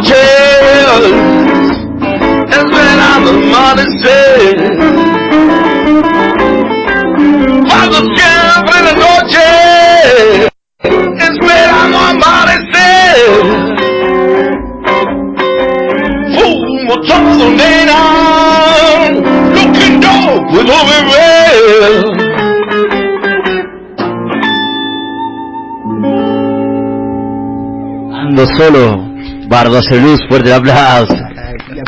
[0.07, 1.87] Buenas noches
[2.49, 3.87] esperando amanecer.
[3.99, 4.26] Cuando
[29.57, 31.17] Bardo hace luz, fuerte el aplauso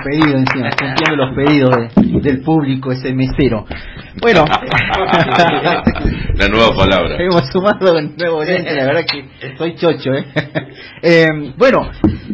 [0.05, 3.67] pedido encima, cumpliendo los pedidos del público, ese mesero.
[4.21, 4.45] Bueno,
[6.35, 7.17] la nueva palabra.
[7.19, 10.25] Hemos sumado un nuevo oyente, la verdad que estoy chocho, ¿eh?
[11.03, 11.27] eh
[11.57, 11.91] bueno,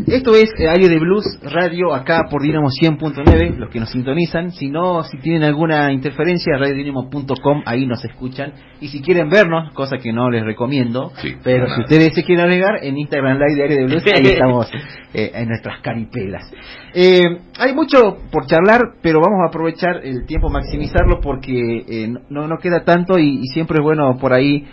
[0.07, 4.51] esto es Aire de Blues Radio, acá por Dinamo 100.9, los que nos sintonizan.
[4.51, 8.53] Si no, si tienen alguna interferencia, radiodinamo.com, ahí nos escuchan.
[8.81, 11.13] Y si quieren vernos, cosa que no les recomiendo,
[11.43, 14.71] pero si ustedes se quieren agregar, en Instagram Live de Aire de Blues, ahí estamos
[15.15, 16.53] eh, en nuestras caripelas.
[16.95, 17.23] Eh,
[17.59, 22.59] hay mucho por charlar, pero vamos a aprovechar el tiempo, maximizarlo, porque eh, no, no
[22.59, 24.67] queda tanto y, y siempre es bueno por ahí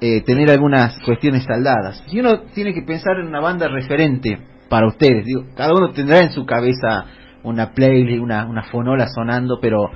[0.00, 2.04] eh, tener algunas cuestiones saldadas.
[2.06, 6.20] Si uno tiene que pensar en una banda referente para ustedes, digo, cada uno tendrá
[6.20, 7.06] en su cabeza
[7.42, 9.90] una playlist, una, una fonola sonando, pero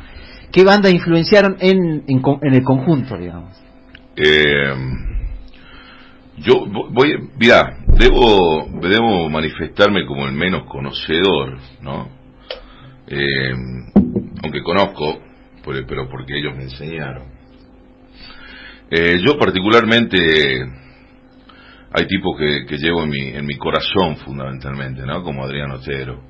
[0.51, 3.61] ¿qué banda influenciaron en, en, el conjunto, digamos?
[4.17, 4.75] Eh,
[6.39, 12.09] yo voy, mira, debo, debo manifestarme como el menos conocedor, ¿no?
[13.07, 13.53] Eh,
[14.43, 15.21] aunque conozco,
[15.65, 17.25] pero porque ellos me enseñaron.
[18.91, 20.82] Eh, yo particularmente
[21.95, 25.23] hay tipos que, llevo en mi, en mi corazón fundamentalmente, ¿no?
[25.23, 26.23] Como Adrián Otero.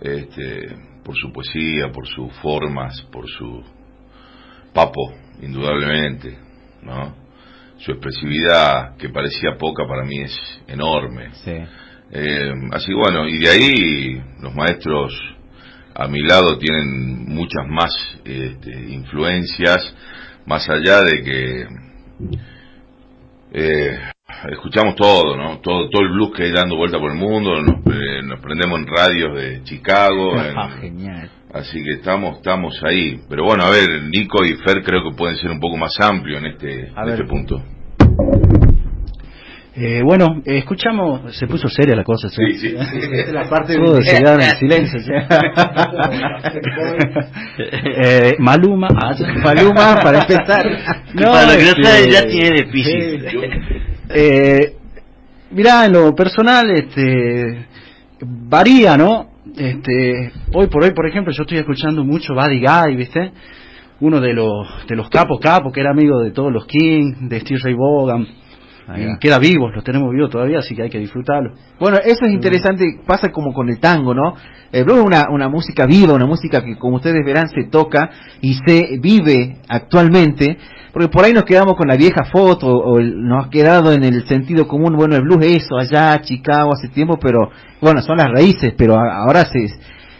[0.00, 3.62] Este, por su poesía, por sus formas, por su
[4.72, 6.38] papo, indudablemente,
[6.82, 7.16] ¿no?
[7.78, 11.30] Su expresividad, que parecía poca, para mí es enorme.
[12.10, 15.12] Eh, así bueno, y de ahí los maestros
[15.94, 17.92] a mi lado tienen muchas más
[18.24, 19.94] este, influencias
[20.46, 21.66] más allá de que
[23.52, 24.13] eh,
[24.50, 25.58] escuchamos todo, ¿no?
[25.60, 28.86] Todo, todo el blues que hay dando vuelta por el mundo, nos, eh, prendemos en
[28.86, 30.34] radios de Chicago.
[30.36, 31.30] Ah, genial.
[31.52, 33.20] Así que estamos, estamos ahí.
[33.28, 36.42] Pero bueno, a ver, Nico y Fer creo que pueden ser un poco más amplios
[36.42, 37.62] en este, en este punto.
[39.76, 42.28] Eh, bueno, eh, escuchamos, se puso seria la cosa.
[42.28, 42.74] Sí, sí.
[43.32, 45.00] la parte de se quedaron en silencio.
[48.04, 50.64] eh, Maluma, ah, Maluma para empezar.
[51.14, 54.76] No, para lo que no sabe ya tiene de eh,
[55.50, 57.66] mirá, en lo personal, este,
[58.20, 59.28] varía, ¿no?
[59.56, 63.32] Este, hoy por hoy, por ejemplo, yo estoy escuchando mucho Buddy Guy, ¿viste?
[64.00, 67.40] Uno de los de los capos capos que era amigo de todos los Kings, de
[67.40, 68.26] Steve Ray Vaughan
[69.20, 71.54] queda vivos, los tenemos vivos todavía, así que hay que disfrutarlo.
[71.78, 74.34] Bueno, eso es interesante, pasa como con el tango, ¿no?
[74.72, 78.10] El blues es una, una música viva, una música que como ustedes verán se toca
[78.40, 80.58] y se vive actualmente,
[80.94, 84.28] porque por ahí nos quedamos con la vieja foto o nos ha quedado en el
[84.28, 88.28] sentido común, bueno, el blues es eso, allá, Chicago, hace tiempo, pero bueno, son las
[88.28, 89.66] raíces, pero ahora se,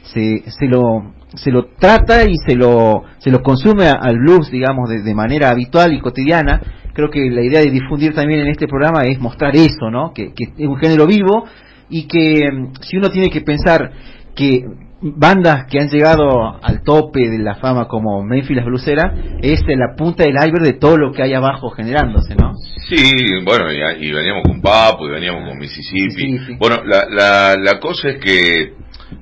[0.03, 5.15] se, lo se lo trata y se lo se lo consume al blues digamos de,
[5.15, 6.61] manera habitual y cotidiana
[6.93, 10.13] creo que la idea de difundir también en este programa es mostrar eso, ¿no?
[10.13, 11.45] Que, es un género vivo
[11.89, 12.49] y que
[12.81, 13.93] si uno tiene que pensar
[14.35, 14.65] que
[15.05, 19.95] bandas que han llegado al tope de la fama como Memphis las Bluesera es la
[19.97, 22.53] punta del iceberg de todo lo que hay abajo generándose, ¿no?
[22.89, 26.57] Sí, bueno, y, veníamos con Papo y veníamos con Mississippi.
[26.59, 28.75] Bueno, la, la, la cosa es que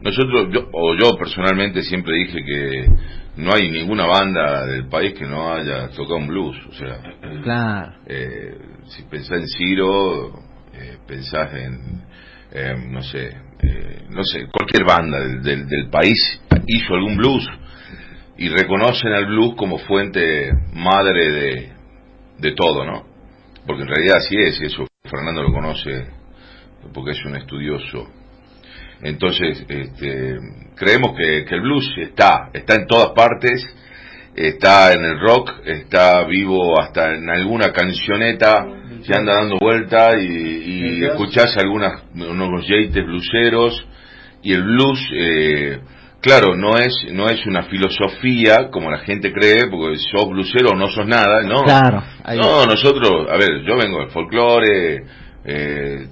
[0.03, 2.87] nosotros, yo, o yo personalmente siempre dije que
[3.37, 6.57] no hay ninguna banda del país que no haya tocado un blues.
[6.69, 7.01] O sea,
[7.43, 7.93] claro.
[8.07, 10.29] eh, si pensás en Ciro,
[10.75, 13.31] eh, pensás en, no sé,
[13.63, 16.19] eh, no sé, cualquier banda del, del, país
[16.67, 17.47] hizo algún blues
[18.37, 21.73] y reconocen al blues como fuente madre de,
[22.39, 23.05] de todo, ¿no?
[23.67, 26.07] Porque en realidad así es, y eso Fernando lo conoce
[26.93, 28.09] porque es un estudioso
[29.03, 30.39] entonces, este,
[30.77, 33.63] creemos que, el blues está, está en todas partes,
[34.35, 38.67] está en el rock, está vivo hasta en alguna cancioneta
[39.07, 43.87] que anda dando vuelta y, y escuchás algunas, unos yates bluseros
[44.43, 45.81] y el blues, eh,
[46.21, 50.77] claro, no es, no es una filosofía como la gente cree, porque sos blusero o
[50.77, 51.63] no sos nada, no.
[51.63, 52.03] Claro.
[52.37, 55.05] No, nosotros, a ver, yo vengo del folclore,
[55.45, 56.07] eh,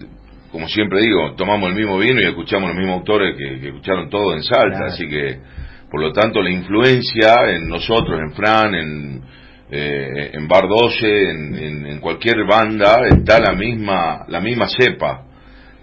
[0.53, 4.35] como siempre digo, tomamos el mismo vino y escuchamos los mismos autores que, escucharon todo
[4.35, 5.41] en Salta, así que,
[5.91, 9.23] por lo tanto, la influencia en nosotros, en Fran, en,
[9.71, 15.25] eh, en Bar 12, en, cualquier banda, está la misma, la misma cepa.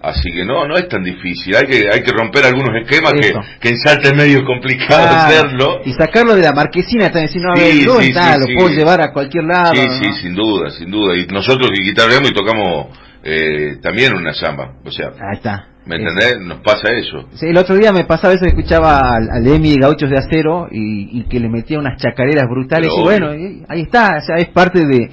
[0.02, 1.56] Así que no, no es tan difícil.
[1.56, 5.82] Hay que, hay que romper algunos esquemas que, que, en Salta es medio complicado hacerlo.
[5.86, 9.44] Y sacarlo de la marquesina, también si no, a ver, lo puedo llevar a cualquier
[9.44, 9.76] lado.
[9.76, 11.16] Sí, sí, sin duda, sin duda.
[11.16, 14.76] Y nosotros que guitarreamos y tocamos eh, también una samba.
[14.86, 15.68] O sea, está.
[15.88, 16.40] ¿Me entendés?
[16.42, 17.30] Nos pasa eso.
[17.34, 20.68] Sí, el otro día me pasaba eso, escuchaba al, al Emi de Gauchos de Acero
[20.70, 22.92] y, que le metía unas chacareras brutales.
[22.96, 23.30] y bueno,
[23.68, 25.10] ahí está, o sea, es parte de,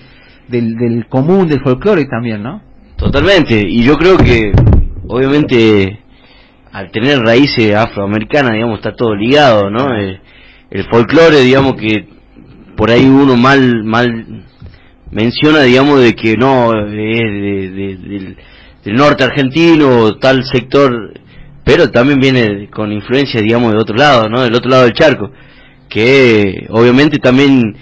[0.48, 2.62] del, del común del folclore también, ¿no?
[2.96, 4.52] Totalmente, y yo creo que,
[5.08, 6.00] obviamente,
[6.72, 9.94] al tener raíces afroamericanas, digamos, está todo ligado, ¿no?
[9.94, 10.20] El,
[10.70, 12.08] el folclore, digamos que
[12.76, 14.44] por ahí uno mal, mal
[15.10, 18.36] menciona, digamos, de que no es de,
[18.84, 21.14] del, norte argentino, tal sector,
[21.64, 24.42] pero también viene con influencia, digamos, de otro lado, ¿no?
[24.42, 25.30] Del otro lado del charco,
[25.88, 27.76] que obviamente también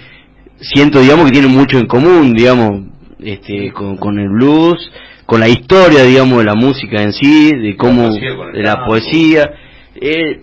[0.60, 2.82] siento, digamos, que tiene mucho en común, digamos,
[3.18, 4.90] este, con, con el blues,
[5.26, 9.50] con la historia, digamos, de la música en sí, de cómo, de la poesía.
[9.94, 10.42] Eh,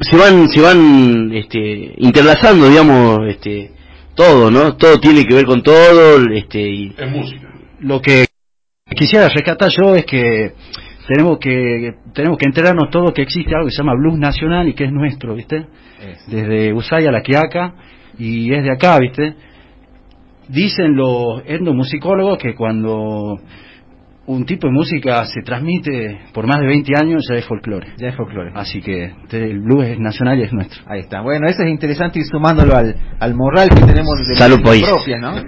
[0.00, 3.72] se van, se van, este, interlazando, digamos, este,
[4.14, 4.76] todo, ¿no?
[4.76, 7.48] Todo tiene que ver con todo, este y es música.
[7.80, 8.26] Lo que
[8.94, 10.52] quisiera rescatar yo es que
[11.06, 14.74] tenemos que tenemos que enterarnos todo que existe algo que se llama blues nacional y
[14.74, 15.66] que es nuestro, ¿viste?
[16.26, 17.74] Desde Usaya a la Quiaca
[18.18, 19.34] y es de acá, ¿viste?
[20.48, 23.38] Dicen los etnomusicólogos que cuando
[24.26, 27.94] un tipo de música se transmite por más de 20 años, ya es folclore.
[27.96, 28.52] Ya es folclore.
[28.54, 30.82] Así que el blues es nacional y es nuestro.
[30.86, 31.22] Ahí está.
[31.22, 35.32] Bueno, eso es interesante ir sumándolo al, al moral que tenemos de Salud propia, ¿no?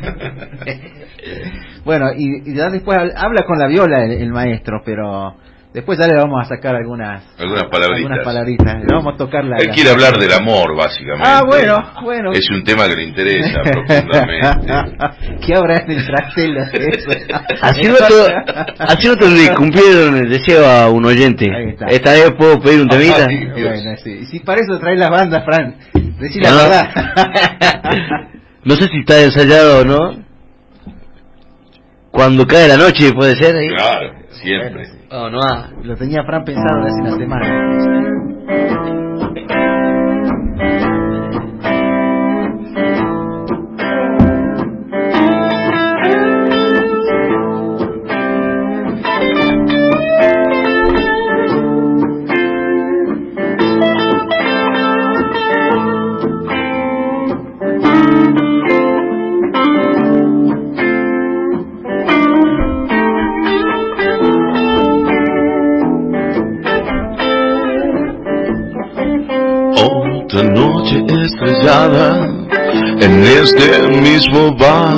[1.84, 5.36] bueno, y, ya después habla con la viola el maestro, pero
[5.74, 8.12] Después ya le vamos a sacar algunas algunas palabritas.
[8.12, 8.74] Algunas palabritas.
[8.76, 9.56] Le vamos a tocar la.
[9.56, 11.24] Él quiere hablar del amor, básicamente.
[11.28, 12.30] Ah, bueno, bueno.
[12.30, 14.68] Es un tema que le interesa profundamente.
[15.44, 17.10] ¿Qué habrá en el trastel de eso?
[17.60, 21.50] Así no le cumplieron el deseo a un oyente.
[21.88, 23.26] Esta vez puedo pedir un temita.
[23.26, 24.18] bueno, sí.
[24.22, 25.74] Y si para eso traes las bandas, Fran,
[26.20, 28.28] decí la verdad.
[28.64, 30.24] no sé si está ensayado o no.
[32.12, 33.70] Cuando cae la noche, puede ser ahí.
[33.70, 35.03] Claro, siempre.
[35.16, 35.38] Oh, no,
[35.84, 38.73] lo tenía Fran pensado hace una semana.
[71.92, 74.96] En este mismo bar.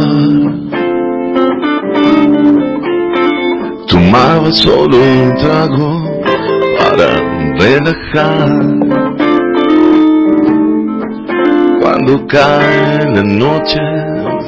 [3.89, 6.21] Tomaba solo un trago
[6.79, 7.09] para
[7.59, 8.51] relajar.
[11.81, 13.81] Cuando cae la noche,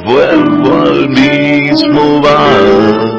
[0.07, 3.19] vuelvo al mismo bar.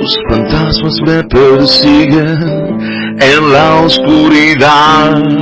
[0.00, 2.80] Tus fantasmas me persiguen
[3.20, 5.41] en la oscuridad.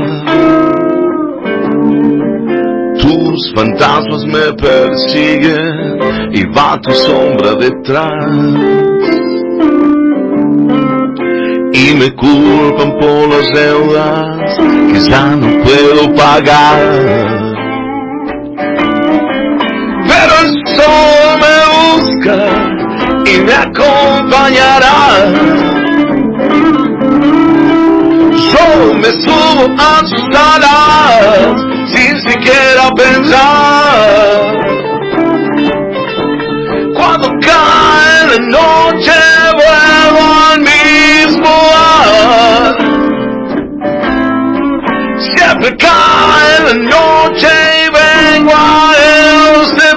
[3.01, 5.99] Tus fantasmas me persiguen
[6.33, 8.27] y va tu sombra detrás.
[11.73, 14.59] Y me culpan por las deudas
[14.93, 16.79] que ya no puedo pagar.
[20.09, 22.39] Pero el sol me busca
[23.27, 24.97] y me acompañará
[29.79, 31.61] a sus alas
[31.93, 34.57] sin siquiera pensar.
[36.95, 39.19] Cuando cae la noche
[39.55, 41.53] vuelvo al mismo
[42.21, 42.75] lugar.
[45.19, 47.49] Siempre cae la noche
[47.87, 48.93] y vengo a
[49.63, 49.89] este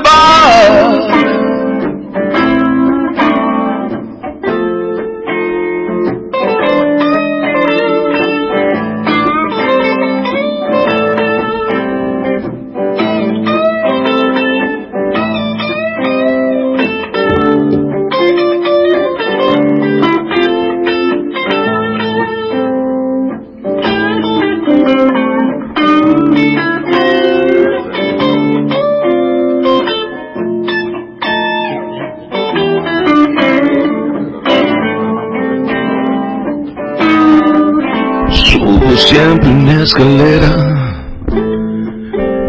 [39.83, 40.55] escalera,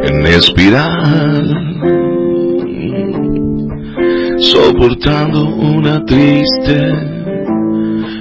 [0.05, 1.45] en espiral,
[4.39, 6.93] soportando una triste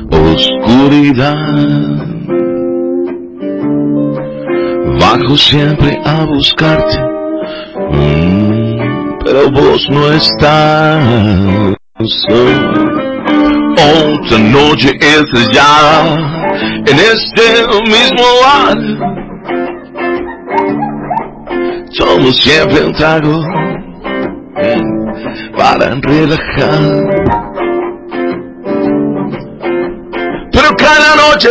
[0.09, 1.35] oscuridad.
[4.99, 6.99] Bajo siempre a buscarte,
[7.91, 11.43] mm, pero vos no estás.
[13.75, 16.33] Otra noche estrellada
[16.85, 18.77] en este mismo lugar.
[21.97, 23.41] Tomo siempre un trago
[24.55, 26.81] mm, para relajar.
[30.51, 31.49] Pero cada noche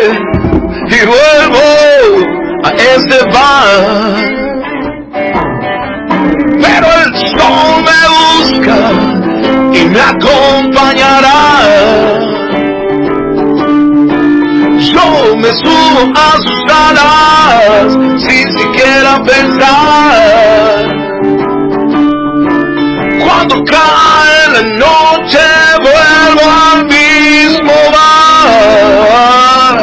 [0.89, 1.67] y vuelvo
[2.65, 4.17] a este bar.
[6.61, 8.79] Pero el sol me busca
[9.73, 12.12] y me acompañará.
[15.43, 20.87] Me subo a sus alas sin siquiera pensar.
[23.19, 25.45] Cuando cae la noche
[25.81, 29.77] vuelvo al mismo bar.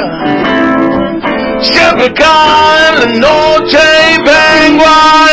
[1.62, 3.82] Siempre cae la noche
[4.14, 5.29] y vengo a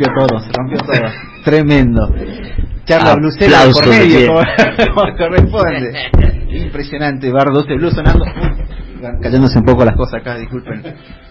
[0.00, 1.10] rompió todo, se rompió todo.
[1.44, 2.08] Tremendo.
[2.84, 4.32] Charla blusera por medio,
[4.94, 6.10] como, corresponde.
[6.50, 8.24] Impresionante, Bar 12 Blues sonando.
[9.22, 10.82] Cayéndose un poco las cosas acá, disculpen.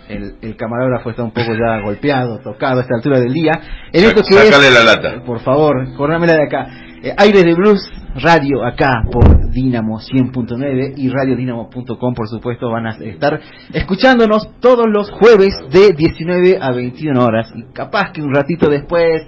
[0.07, 3.51] El, el camarógrafo está un poco ya golpeado, tocado a esta altura del día.
[3.91, 5.23] En esto que es, la lata.
[5.23, 6.67] por favor, corrámela de acá.
[7.01, 7.79] Eh, Aires de Blues
[8.15, 13.39] Radio acá por Dinamo 100.9 y radiodinamo.com por supuesto van a estar
[13.73, 19.21] escuchándonos todos los jueves de 19 a 21 horas y capaz que un ratito después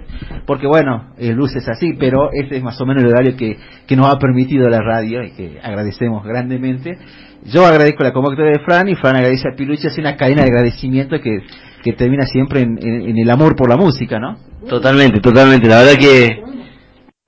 [0.46, 3.56] porque bueno el blues es así pero ese es más o menos el horario que,
[3.86, 6.98] que nos ha permitido la radio y que agradecemos grandemente
[7.44, 10.48] yo agradezco la convocatoria de Fran y Fran agradece a Pilucha es una cadena de
[10.48, 11.38] agradecimiento que,
[11.82, 14.36] que termina siempre en- en el amor por la música ¿no?
[14.68, 15.68] Totalmente, totalmente.
[15.68, 16.28] La verdad que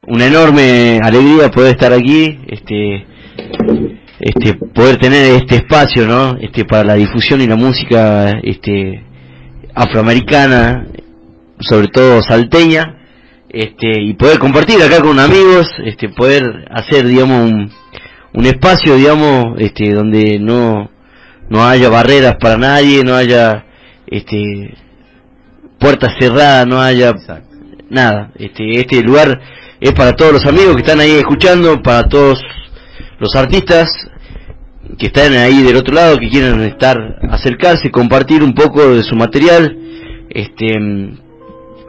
[0.07, 3.07] una enorme alegría poder estar aquí, este,
[4.21, 6.37] este, poder tener este espacio, ¿no?
[6.41, 9.03] Este, para la difusión y la música, este,
[9.75, 10.87] afroamericana,
[11.61, 12.99] sobre todo salteña,
[13.49, 17.71] este, y poder compartir acá con amigos, este, poder hacer, digamos, un,
[18.35, 20.91] un espacio, digamos, este, donde no,
[21.49, 23.65] no haya barreras para nadie, no haya,
[24.07, 24.75] este,
[25.79, 27.15] puertas cerradas, no haya
[27.91, 28.33] nada.
[28.37, 29.41] Este, este lugar
[29.85, 32.41] es para todos los amigos que están ahí escuchando, para todos
[33.19, 33.87] los artistas
[34.99, 36.97] que están ahí del otro lado, que quieren estar,
[37.31, 39.77] acercarse, compartir un poco de su material.
[40.31, 40.73] Este,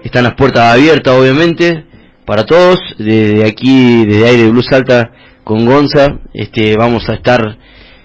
[0.04, 1.86] están las puertas abiertas, obviamente,
[2.26, 2.78] para todos.
[2.98, 5.12] Desde aquí, desde Aire Blue Salta
[5.46, 7.58] con Gonza, este, vamos a estar,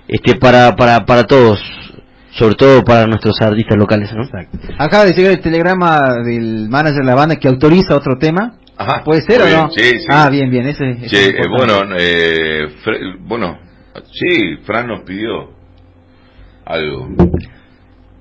[0.06, 1.58] este, para, para, para todos,
[2.38, 4.22] sobre todo para nuestros artistas locales, ¿no?
[4.78, 8.59] Acaba de llegar el telegrama del manager de la banda que autoriza otro tema.
[8.80, 9.04] Ajá.
[9.04, 9.50] ¿Puede ser o no?
[9.50, 10.06] bien, Sí, sí.
[10.08, 13.58] Ah, bien, bien, ese, ese Sí, es eh, bueno, eh, Fre- bueno,
[14.10, 15.50] sí, Fran nos pidió
[16.64, 17.08] algo.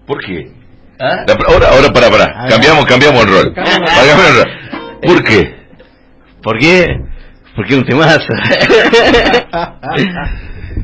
[0.05, 0.51] ¿Por qué?
[0.99, 1.24] ¿Ah?
[1.26, 2.88] La- ahora, ahora, para, para, cambiamos, no.
[2.88, 3.53] cambiamos el rol.
[3.55, 3.89] Cambiamos.
[3.89, 4.99] Cambiamos el rol.
[5.01, 5.55] ¿Por qué?
[6.43, 6.86] ¿Por qué?
[7.55, 8.28] Porque es un temazo.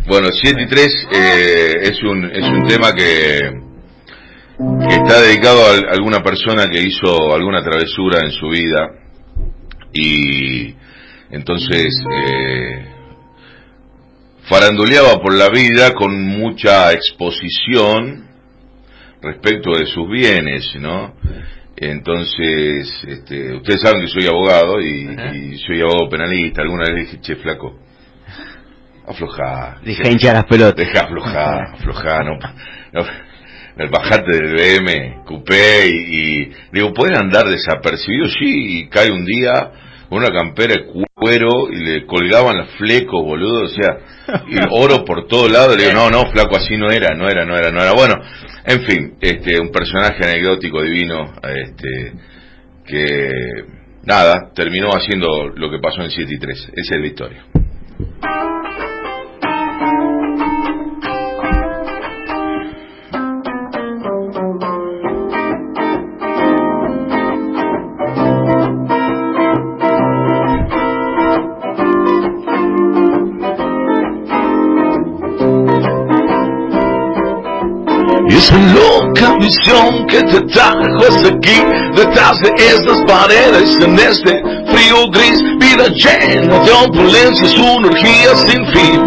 [0.07, 3.39] Bueno, 7 y 3 eh, es, un, es un tema que,
[4.87, 8.91] que está dedicado a, alguna persona que hizo alguna travesura en su vida
[9.95, 10.75] y
[11.31, 12.85] entonces eh,
[14.49, 18.27] faranduleaba por la vida con mucha exposición
[19.21, 21.15] respecto de sus bienes, ¿no?
[21.77, 25.09] Entonces, este, ustedes saben que soy abogado y,
[25.53, 26.61] y soy abogado penalista.
[26.61, 27.77] Alguna vez dije, che, flaco,
[29.07, 29.81] aflojá.
[29.83, 30.75] Deja hinchar las pelotas.
[30.75, 32.37] Deja aflojar, aflojar, no,
[32.93, 33.05] no,
[33.77, 38.33] el bajate del BM, coupé y, y digo, ¿pueden andar desapercibidos?
[38.39, 39.71] Sí, y cae un día
[40.09, 43.97] con una campera de cuero y le colgaban los flecos, boludo, o sea,
[44.47, 47.45] y oro por todo lado, le digo, no, no, flaco, así no era, no era,
[47.45, 47.93] no era, no era.
[47.93, 48.15] Bueno,
[48.65, 52.13] en fin, este, un personaje anecdótico divino, este,
[52.85, 53.29] que,
[54.03, 56.71] nada, terminó haciendo lo que pasó en 7 y 3.
[56.75, 57.45] Esa es la historia.
[78.37, 81.61] Esa loca visión que te trajo hasta aquí,
[81.95, 87.89] detrás de estas paredes, en este frío gris, vida llena de opulencia, es una
[88.47, 89.01] sin fin.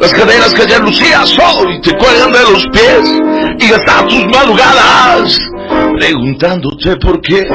[0.00, 3.20] Las cadenas que ayer lucías hoy te cuelgan de los pies
[3.58, 5.38] y gastas tus madrugadas
[5.98, 7.46] preguntándote por qué.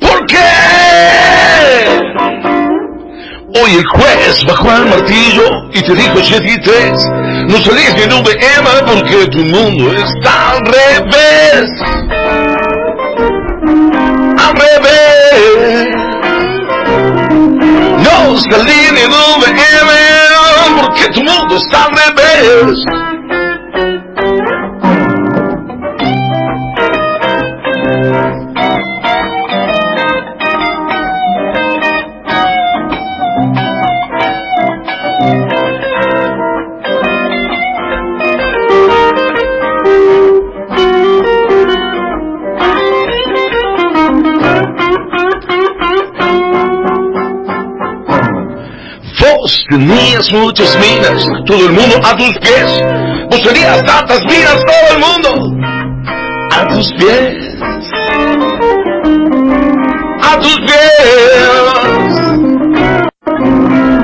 [0.00, 0.81] ¿Por qué?
[3.54, 7.06] Hoy el juez bajó el martillo y te dijo 7 y 3.
[7.48, 11.70] No salís en un BM porque tu mundo está al revés.
[14.38, 15.94] Al revés.
[17.98, 23.11] No salí en un BM porque tu mundo está al revés.
[49.72, 52.82] Tenías muchas minas, todo el mundo a tus pies.
[53.30, 55.30] Vos tenías tantas minas, todo el mundo
[56.50, 57.36] a tus pies.
[60.20, 61.62] A tus pies.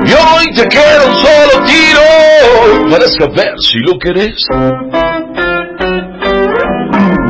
[0.05, 4.43] Y hoy te queda un solo tiro para saber si lo querés.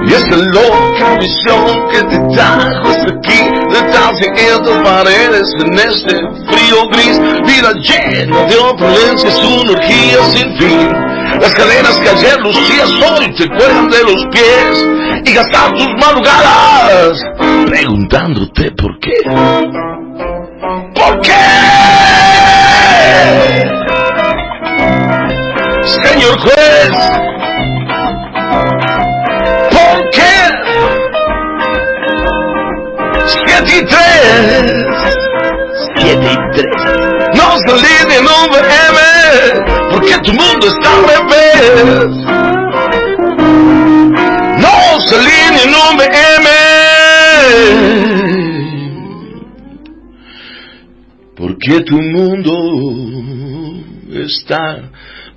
[0.07, 6.38] Y esta loca visión que te trajo hasta aquí, detrás de estas paredes, en este
[6.59, 10.93] frío gris, vida llena de opulencia, es una orgía sin fin.
[11.41, 14.87] Las cadenas que ayer lucías hoy te cuelgan de los pies
[15.25, 17.17] y gastar tus madrugadas
[17.67, 19.13] preguntándote por qué.
[20.95, 21.31] ¿Por qué?
[25.85, 26.91] Señor juez,
[29.71, 30.49] ¿Por qué?
[33.27, 34.78] Siete y tres.
[40.29, 42.11] Tu mundo está al revés.
[44.63, 46.47] No salí de un BM
[51.35, 52.53] porque tu mundo
[54.13, 54.91] está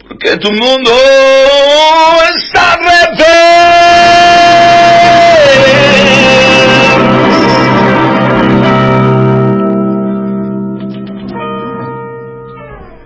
[0.07, 0.90] porque tu mundo
[2.36, 3.53] está al revés.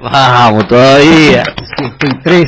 [0.00, 1.44] Vamos, todavía.
[1.78, 2.44] Estoy 3,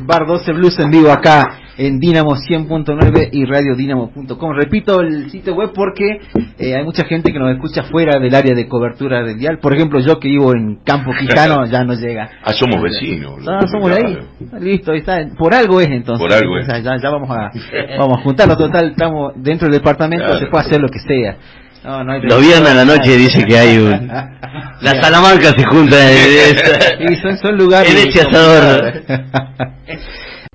[0.00, 4.52] Bar 12 Blues en vivo acá en Dinamo 100.9 y radiodinamo.com.
[4.52, 6.20] Repito el sitio web porque
[6.58, 9.58] eh, hay mucha gente que nos escucha fuera del área de cobertura del dial.
[9.60, 12.30] Por ejemplo, yo que vivo en Campo Quijano ya no llega.
[12.42, 13.46] Ah, somos vecinos.
[13.48, 14.18] Ah, somos de ahí.
[14.60, 15.26] Listo, ahí está.
[15.38, 16.26] Por algo es entonces.
[16.26, 16.66] Por algo es.
[16.66, 17.50] O sea, ya, ya vamos a
[17.98, 18.56] vamos a juntarlo.
[18.56, 20.40] Total, estamos dentro del departamento, Claro.
[20.40, 21.36] se puede hacer lo que sea.
[21.84, 24.08] No, no hay Los viernes a la noche dice que hay un...
[24.82, 27.90] La Salamanca se junta en Y son, son lugares.
[27.90, 28.92] En ese asador.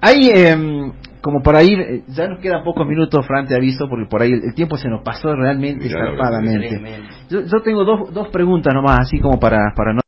[0.01, 4.07] Hay, em, como para ir, eh, ya nos quedan pocos minutos, Fran, te aviso, porque
[4.09, 6.81] por ahí el, el tiempo se nos pasó realmente zarpadamente.
[7.29, 10.01] Yo, yo tengo dos, dos preguntas nomás, así como para, para no,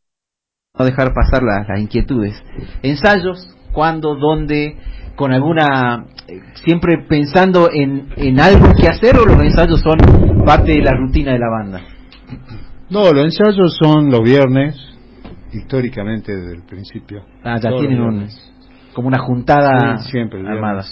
[0.78, 2.43] no dejar pasar las, las inquietudes.
[2.82, 4.78] Ensayos, cuándo, dónde,
[5.18, 9.97] con alguna, eh, siempre pensando en, en algo que hacer o los ensayos son
[10.45, 11.82] parte de la rutina de la banda.
[12.91, 14.78] No, los ensayos son los viernes,
[15.51, 17.26] históricamente desde el principio.
[17.43, 18.28] Ah, ya Todos tienen un,
[18.93, 20.86] como una juntada Sí, siempre armada.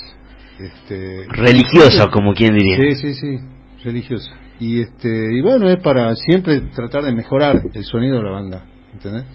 [0.60, 2.78] Este, Religiosa, como quien diría.
[2.78, 3.38] Sí, sí, sí,
[3.84, 4.32] religiosa.
[4.60, 8.64] Y este y bueno, es para siempre tratar de mejorar el sonido de la banda,
[8.92, 9.26] ¿entendés?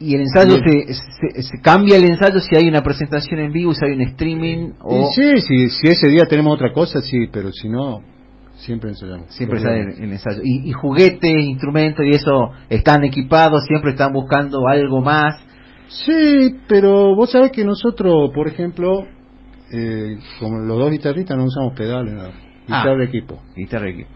[0.00, 3.74] Y el ensayo se, se- se cambia el ensayo si hay una presentación en vivo,
[3.74, 7.50] si hay un streaming o sí, sí, si ese día tenemos otra cosa, sí, pero
[7.52, 8.00] si no,
[8.56, 9.26] siempre ensayamos.
[9.34, 10.40] siempre sale el, el ensayo.
[10.44, 15.36] Y, y juguetes, instrumentos y eso están equipados, siempre están buscando algo más.
[15.88, 19.04] Sí, pero vos sabés que nosotros, por ejemplo,
[19.72, 22.30] eh, como los dos guitarristas no usamos pedales, nada.
[22.70, 22.82] Ah.
[22.82, 24.10] Guitarra de equipo Guitarra de equipo.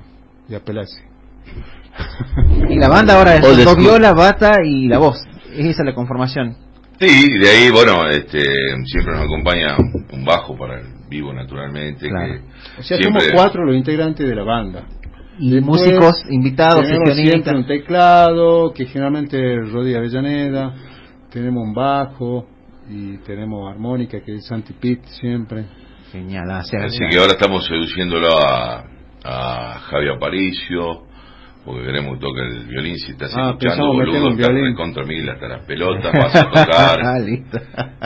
[0.49, 1.03] y a pelarse.
[2.68, 5.16] Y la banda ahora es dos bata y la voz.
[5.55, 6.57] Esa es la conformación.
[7.01, 8.41] Sí, de ahí, bueno, este,
[8.85, 9.77] siempre nos acompaña
[10.13, 12.09] un bajo para el vivo, naturalmente.
[12.09, 12.35] Claro.
[12.35, 14.85] Que O sea, siempre- somos cuatro los integrantes de la banda.
[15.39, 20.75] Y Después músicos invitados, Tenemos siempre un teclado, que generalmente es Rodi Avellaneda,
[21.31, 22.47] tenemos un bajo
[22.89, 25.65] y tenemos armónica, que es Santi Pitt siempre.
[26.13, 26.77] Genial, Así
[27.11, 28.85] que ahora estamos seduciéndolo a,
[29.25, 31.05] a Javi Aparicio,
[31.65, 34.75] porque queremos que toque el violín, si estás Ah, escuchando, boludo, un está violín.
[34.75, 37.01] contra mil hasta las pelotas, vas a tocar.
[37.05, 37.59] Ah, listo.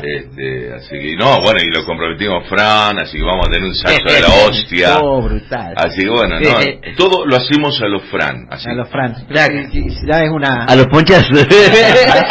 [0.03, 3.75] este, así que, no, bueno, y lo comprometimos Fran, así que vamos a tener un
[3.75, 4.99] salto de la hostia.
[5.01, 5.75] Oh, brutal.
[5.77, 6.49] Así que bueno, no,
[6.99, 8.47] todo lo hacemos a los Fran.
[8.51, 8.69] Así.
[8.69, 9.15] A los Fran.
[9.35, 10.65] Ya- es una.
[10.65, 11.47] A los ponchazos.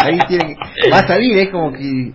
[0.04, 2.12] Ahí tiene que- va a salir, es como que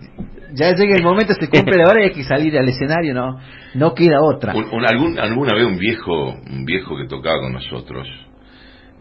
[0.53, 3.37] ya llega el momento, se cumple la hora y hay que salir al escenario, no
[3.73, 4.53] no queda otra.
[4.53, 8.05] Un- un- algún- alguna vez un viejo, un viejo que tocaba con nosotros,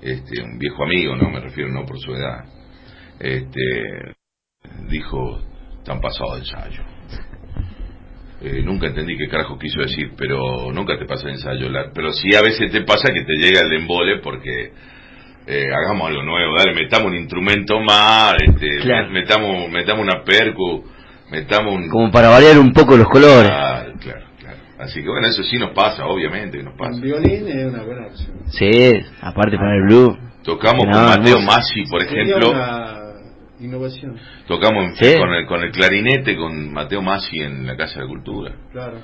[0.03, 2.45] este, un viejo amigo, no me refiero no por su edad,
[3.19, 4.15] este,
[4.89, 5.41] dijo,
[5.79, 6.83] están pasados de ensayo.
[8.43, 11.69] Eh, nunca entendí qué carajo quiso decir, pero nunca te pasa de ensayo.
[11.69, 14.73] La- pero sí a veces te pasa que te llega el embole porque
[15.47, 19.11] eh, hagamos algo nuevo, dale, metamos un instrumento más, este, Claro.
[19.11, 20.85] metamos, metamos una percu,
[21.31, 21.89] metamos un...
[21.91, 23.49] Como para variar un poco los colores.
[23.51, 23.90] Claro.
[24.81, 26.93] Así que bueno, eso sí nos pasa, obviamente que nos pasa.
[26.97, 28.31] El violín es una buena opción.
[28.47, 30.17] Sí, aparte para el blue.
[30.43, 31.47] Tocamos No, con Mateo hermoso.
[31.59, 32.97] Massi, por ejemplo, una
[33.61, 34.17] innovación,
[34.47, 35.15] tocamos Sí.
[35.19, 38.53] con, el, con el clarinete con Mateo Massi en la Casa de Cultura.
[38.73, 38.99] claro.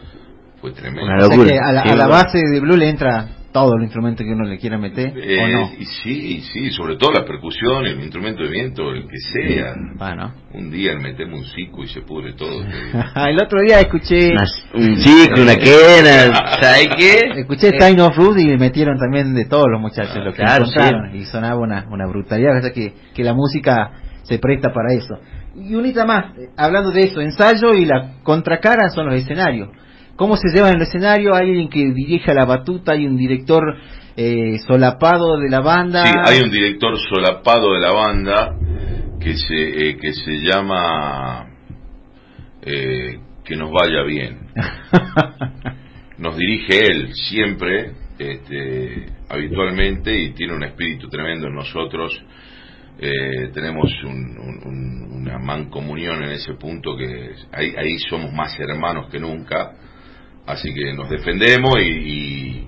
[0.61, 1.05] Fue tremendo.
[1.05, 3.77] Una o sea que a la, Sí, a la base de Blue le entra todo
[3.79, 5.71] el instrumento que uno le quiera meter, Eh, ¿o no?
[5.79, 9.75] y sí, sí, sobre todo la percusión, el instrumento de viento, el que sea.
[9.97, 10.35] Bueno.
[10.53, 12.63] Un día le metemos un cico y se pudre todo.
[13.27, 14.45] el otro día escuché Una-
[14.75, 17.21] un ciclo, una quena, ¿sabes qué?
[17.41, 21.17] escuché Time of Root y metieron también de todos los muchachos lo que claro, encontraron
[21.17, 23.93] y sonaba una, una brutalidad, o sea que, que la música
[24.23, 25.19] se presta para eso.
[25.59, 29.71] Y unita más, eh, hablando de eso, ensayo y la contracara son los escenarios.
[30.17, 31.35] ¿Cómo se lleva en el escenario?
[31.35, 33.63] Hay alguien que dirige la batuta, hay un director
[34.17, 36.05] eh, solapado de la banda.
[36.07, 38.57] Sí, hay un director solapado de la banda
[39.21, 39.55] que se,
[39.91, 41.47] eh, que se llama
[42.63, 44.39] eh, Que nos vaya bien.
[46.19, 52.19] Nos dirige él siempre, este, habitualmente, y tiene un espíritu tremendo en nosotros.
[52.99, 58.59] Eh, tenemos un- un- un- una mancomunión en ese punto que ahí, ahí somos más
[58.59, 59.73] hermanos que nunca.
[60.47, 62.67] Así que nos defendemos y,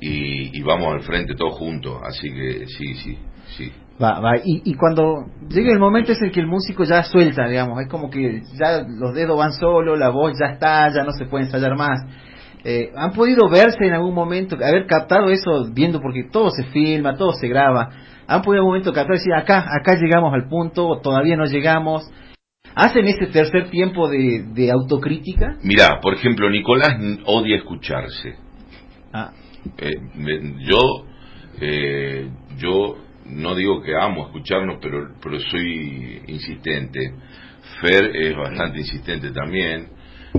[0.00, 1.98] y, y- vamos al frente todos juntos.
[2.02, 3.18] Así que sí, sí,
[3.56, 3.72] sí.
[4.02, 4.38] Va, va.
[4.38, 7.88] Y, y cuando llega el momento es el que el músico ya suelta, digamos, es
[7.88, 11.44] como que ya los dedos van solo, la voz ya está, ya no se puede
[11.44, 12.00] ensayar más.
[12.64, 17.16] Eh, ¿Han podido verse en algún momento, haber captado eso, viendo, porque todo se filma,
[17.16, 17.90] todo se graba?
[18.26, 21.36] ¿Han podido en algún momento captar y decir, acá, acá llegamos al punto, o todavía
[21.36, 22.10] no llegamos?
[22.74, 25.56] ¿Hacen ese tercer tiempo de, de autocrítica?
[25.62, 28.36] Mirá, por ejemplo, Nicolás odia escucharse.
[29.12, 29.32] Ah,
[29.76, 30.78] Eh, me- yo,
[31.60, 32.96] eh, yo
[33.26, 37.00] no digo que amo escucharnos, pero, pero soy insistente.
[37.80, 39.88] Fer es bastante insistente también.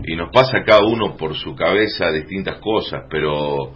[0.05, 3.73] Y nos pasa cada uno por su cabeza distintas cosas, pero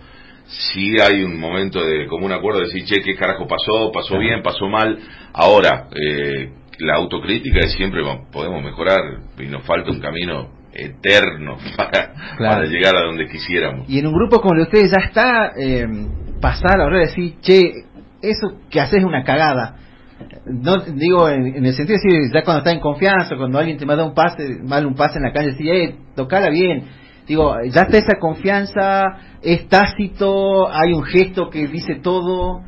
[0.47, 3.91] sí hay un momento de común acuerdo de decir, che, ¿qué carajo pasó?
[3.91, 4.41] ¿Pasó bien?
[4.41, 4.97] ¿Pasó mal?
[5.34, 6.49] Ahora, eh,
[6.80, 8.01] la autocrítica es siempre
[8.32, 8.99] podemos mejorar
[9.38, 12.55] y nos falta un camino eterno para, Claro.
[12.55, 13.89] para llegar a donde quisiéramos.
[13.89, 15.88] Y en un grupo como el de ustedes ya está eh,
[16.41, 17.71] pasar ahora de decir, che,
[18.21, 19.78] eso que haces es una cagada.
[20.45, 23.78] No digo en, en el sentido de decir, ya cuando está en confianza, cuando alguien
[23.78, 26.84] te manda un pase, mal un pase en la calle, decir, eh, tocala bien.
[27.28, 29.03] Digo, ya está esa confianza,
[29.41, 32.61] es tácito, hay un gesto que dice todo.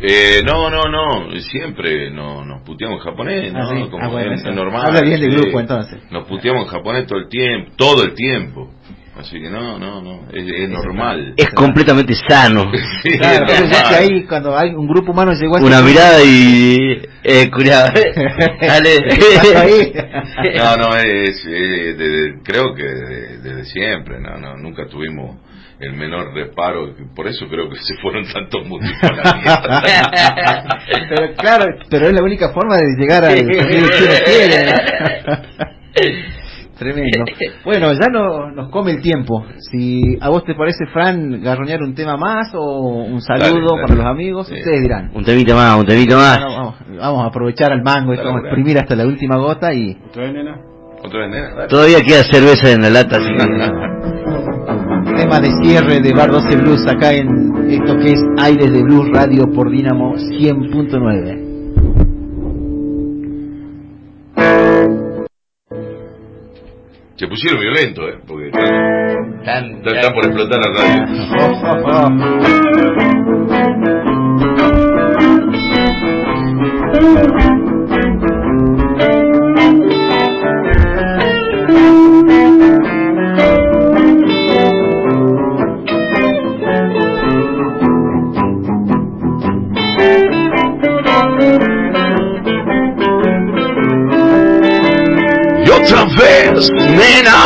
[0.00, 3.60] Eh, no, no, no, siempre no, nos puteamos en japonés, ¿no?
[3.60, 3.88] Ah, sí.
[3.90, 4.86] Como Ah, bueno, es, es normal.
[4.86, 6.00] Habla bien del grupo, entonces.
[6.10, 8.70] Nos puteamos en japonés todo el tiempo, todo el tiempo.
[9.14, 11.34] Así que no, no, no, es, es normal.
[11.36, 12.72] Es completamente sano.
[13.02, 15.76] Sí, Claro, es entonces ya que ahí cuando hay un grupo humano llegó a Una
[15.76, 17.02] punto- mirada y...
[17.22, 17.92] Eh, cuidado.
[18.60, 18.90] Dale.
[19.56, 19.92] Ahí.
[20.56, 25.36] No, no, es, eh, desde- creo que desde, desde siempre, no, no, nunca tuvimos
[25.82, 28.96] el menor reparo, por eso creo que se fueron tantos músicos
[31.08, 33.34] pero claro, pero es la única forma de llegar al.
[36.78, 37.24] Tremendo.
[37.64, 39.44] Bueno, ya no, nos come el tiempo.
[39.70, 43.82] Si a vos te parece, Fran, garroñar un tema más o un saludo Dale, dale.
[43.82, 44.54] para los amigos, Sí.
[44.54, 45.10] ustedes dirán.
[45.14, 46.38] Un temita más, un temita más.
[46.40, 49.72] Bueno, vamos, vamos a aprovechar al mango, Dale, vamos a exprimir hasta la última gota
[49.74, 50.56] y ¿Otra vez, nena?
[51.04, 51.66] Otra vez, nena.
[51.68, 53.36] Todavía queda cerveza en la lata, así que...
[55.32, 59.08] tema de cierre de Bar 12 Blues acá en esto que es Aires de Blues
[59.14, 61.42] Radio por Dínamo 100.9.
[67.16, 68.18] Se pusieron violentos, ¿eh?
[68.26, 68.64] Porque están,
[69.76, 71.52] están- están por explotar la radio.
[97.02, 97.38] vez, nena,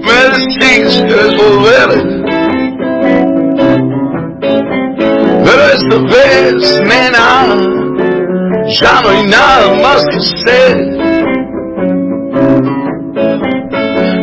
[0.00, 1.88] me decís que quieres volver.
[5.44, 7.28] Pero esta vez, nena,
[8.68, 10.76] ya no hay nada más que hacer.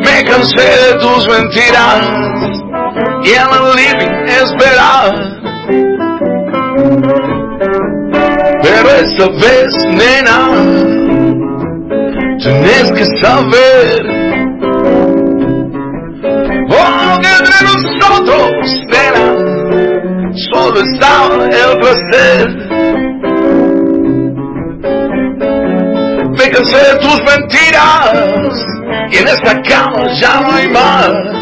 [0.05, 2.01] Me cansé de tus mentiras
[3.23, 5.09] y en el living esperar.
[8.61, 10.92] Pero esta vez, nena,
[12.43, 14.05] Tienes que saber.
[16.69, 18.51] Oh, que entre nosotros,
[18.89, 19.27] nena
[20.51, 22.43] Solo estaba el placer.
[26.37, 28.65] Me cansé de tus mentiras
[29.09, 31.32] Y en esta cama ya no hay más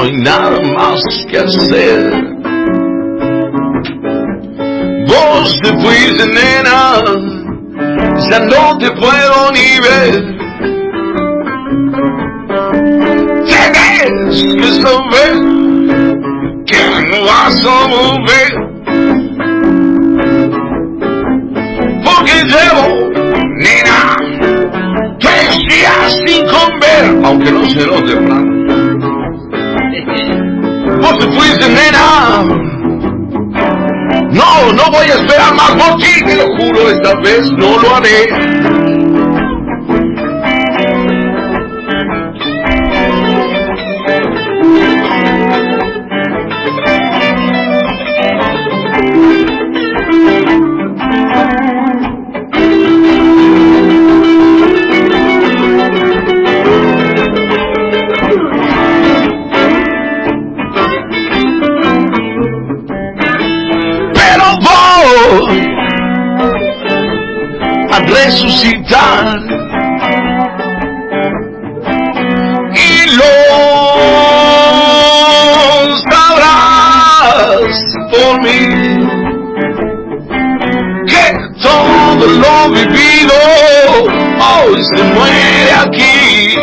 [0.00, 2.12] no hay nada más que hacer?
[5.06, 7.02] Vos te fuiste, nena,
[8.30, 10.40] ya no te puedo ni ver.
[13.44, 15.34] Tienes que saber
[16.64, 16.80] que
[17.10, 18.52] no vas a volver.
[22.04, 23.10] Porque llevo,
[23.58, 24.16] nena,
[25.18, 28.59] tres días sin comer, aunque no se note, Fran.
[31.20, 32.44] Te fuiste, nena.
[34.32, 37.94] No, no voy a esperar más por ti, te lo juro, esta vez no lo
[37.94, 38.26] haré.
[68.40, 69.40] Resucitar.
[72.74, 73.32] Y lo
[76.10, 77.74] sabrás
[78.10, 78.62] por mí
[81.06, 81.26] que
[81.62, 83.38] todo lo vivido
[84.40, 86.56] hoy se muere aquí.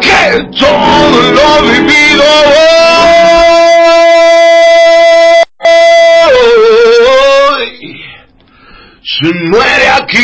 [0.00, 0.22] Que
[0.58, 2.77] todo lo vivido hoy
[9.20, 10.18] se muere aquí.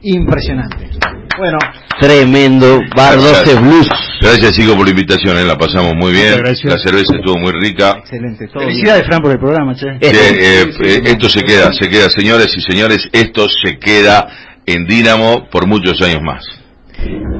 [0.00, 0.90] Impresionante.
[1.36, 1.58] Bueno,
[2.00, 4.07] Tremendo, Bar 12 Blues.
[4.20, 5.44] Gracias chicos por la invitación, ¿eh?
[5.44, 6.42] la pasamos muy bien.
[6.42, 7.96] La cerveza estuvo muy rica.
[7.98, 8.46] excelente.
[8.48, 8.70] Todo bien.
[8.70, 9.86] Felicidades, Fran, por el programa, che.
[9.92, 14.28] Sí, eh, eh, esto se queda, se queda, señores y señores, esto se queda
[14.66, 16.44] en Dínamo por muchos años más.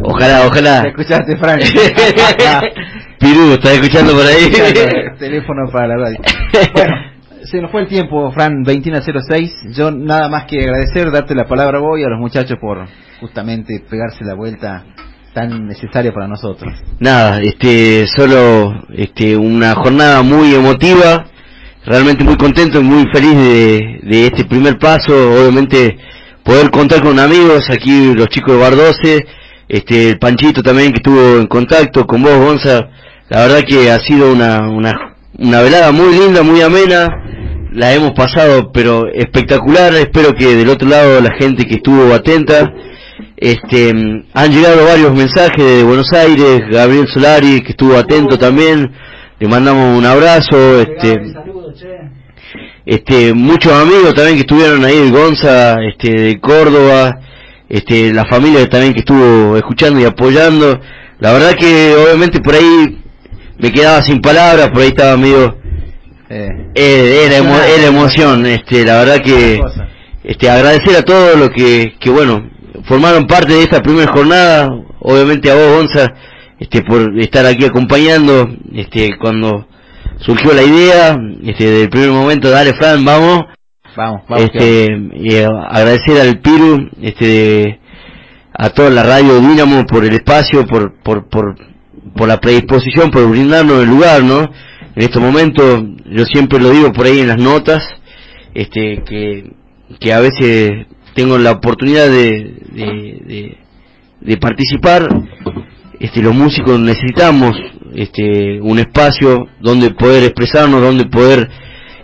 [0.05, 0.83] Ojalá, ¿Te ojalá.
[0.87, 1.61] escuchaste, Frank?
[3.18, 4.51] Pirú, ¿estás escuchando por ahí?
[5.18, 6.18] Teléfono para la radio.
[6.72, 6.95] Bueno,
[7.45, 9.74] se nos fue el tiempo, Fran, 2106.
[9.76, 12.87] Yo nada más que agradecer, darte la palabra a vos y a los muchachos por
[13.20, 14.85] justamente pegarse la vuelta
[15.39, 16.74] tan necesaria para nosotros.
[16.99, 21.26] Nada, este, solo este, una jornada muy emotiva,
[21.86, 25.97] realmente muy contento y muy feliz de, de este primer paso, obviamente
[26.43, 29.26] poder contar con amigos, aquí los chicos de Bar 12,
[29.68, 32.89] este, el Panchito también que estuvo en contacto con vos, Gonza,
[33.28, 37.09] la verdad que ha sido una, una, una velada muy linda, muy amena,
[37.72, 42.72] la hemos pasado pero espectacular, espero que del otro lado la gente que estuvo atenta,
[43.41, 43.91] este,
[44.34, 48.91] han llegado varios mensajes de Buenos Aires, Gabriel Solari, que estuvo atento también,
[49.39, 51.14] le mandamos un abrazo, este,
[52.84, 57.20] este, muchos amigos también que estuvieron ahí, el Gonza, este, de Córdoba,
[57.68, 60.80] este, la familia también que estuvo escuchando y apoyando,
[61.20, 62.99] la verdad que obviamente por ahí
[63.59, 65.57] me quedaba sin palabras, por ahí estaba medio,
[66.30, 69.59] Eh, eh, era, emo- era emoción, este, la verdad que,
[70.24, 72.51] este, agradecer a todos los que, que bueno,
[72.85, 74.68] formaron parte de esta primera jornada,
[75.01, 76.07] obviamente a vos, Gonza,
[76.59, 79.66] este, por estar aquí acompañando, este, cuando
[80.18, 83.45] surgió la idea, este, del primer momento, dale Fran, vamos,
[83.97, 84.45] Vamos, vamos.
[84.45, 87.81] este, y agradecer al Piru, este, de-
[88.61, 91.55] a toda la radio Dínamo por el espacio, por, por, por,
[92.16, 94.41] por la predisposición, por brindarnos el lugar, ¿no?
[94.97, 97.79] En estos momentos, yo siempre lo digo por ahí en las notas,
[98.55, 99.53] este, que,
[100.01, 100.87] que a veces
[101.19, 103.57] tengo la oportunidad de,
[104.21, 105.09] de, participar,
[105.99, 107.57] este, los músicos necesitamos,
[107.97, 111.51] este, un espacio donde poder expresarnos, donde poder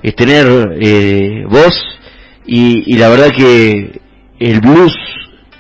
[0.03, 1.81] eh, tener eh, voz
[2.45, 4.01] y, y la verdad que
[4.41, 4.93] el blues,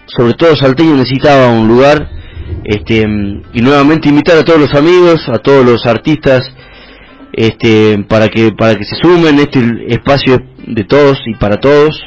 [0.06, 2.10] sobre todo salteño, necesitaba un lugar
[2.64, 3.06] este
[3.52, 6.42] y nuevamente invitar a todos los amigos, a todos los artistas
[7.32, 12.02] este para que para que se sumen este espacio de todos y para todos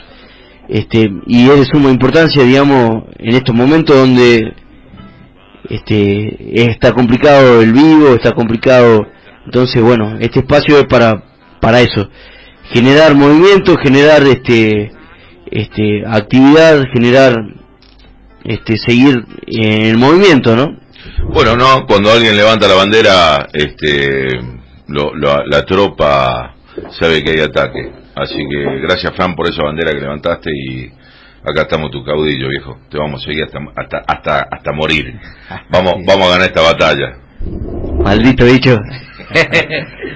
[0.69, 4.53] este y es de suma importancia digamos en estos momentos donde
[5.69, 9.05] este está complicado el vivo está complicado
[9.45, 11.23] entonces bueno este espacio es para
[11.61, 12.09] para eso
[12.71, 14.91] generar movimiento generar este
[15.51, 17.35] este actividad generar
[18.43, 20.77] este seguir en el movimiento no
[21.33, 24.27] Bueno, no, cuando alguien levanta la bandera, este,
[24.87, 26.55] lo- lo- la tropa
[26.99, 27.91] sabe que hay ataque.
[28.17, 30.91] Así que gracias, Fran, por esa bandera que levantaste y
[31.43, 32.79] acá estamos tu caudillo, viejo.
[32.89, 35.13] Te vamos a seguir hasta hasta hasta, hasta morir.
[35.69, 37.17] Vamos, vamos a ganar esta batalla.
[38.03, 38.79] maldito bicho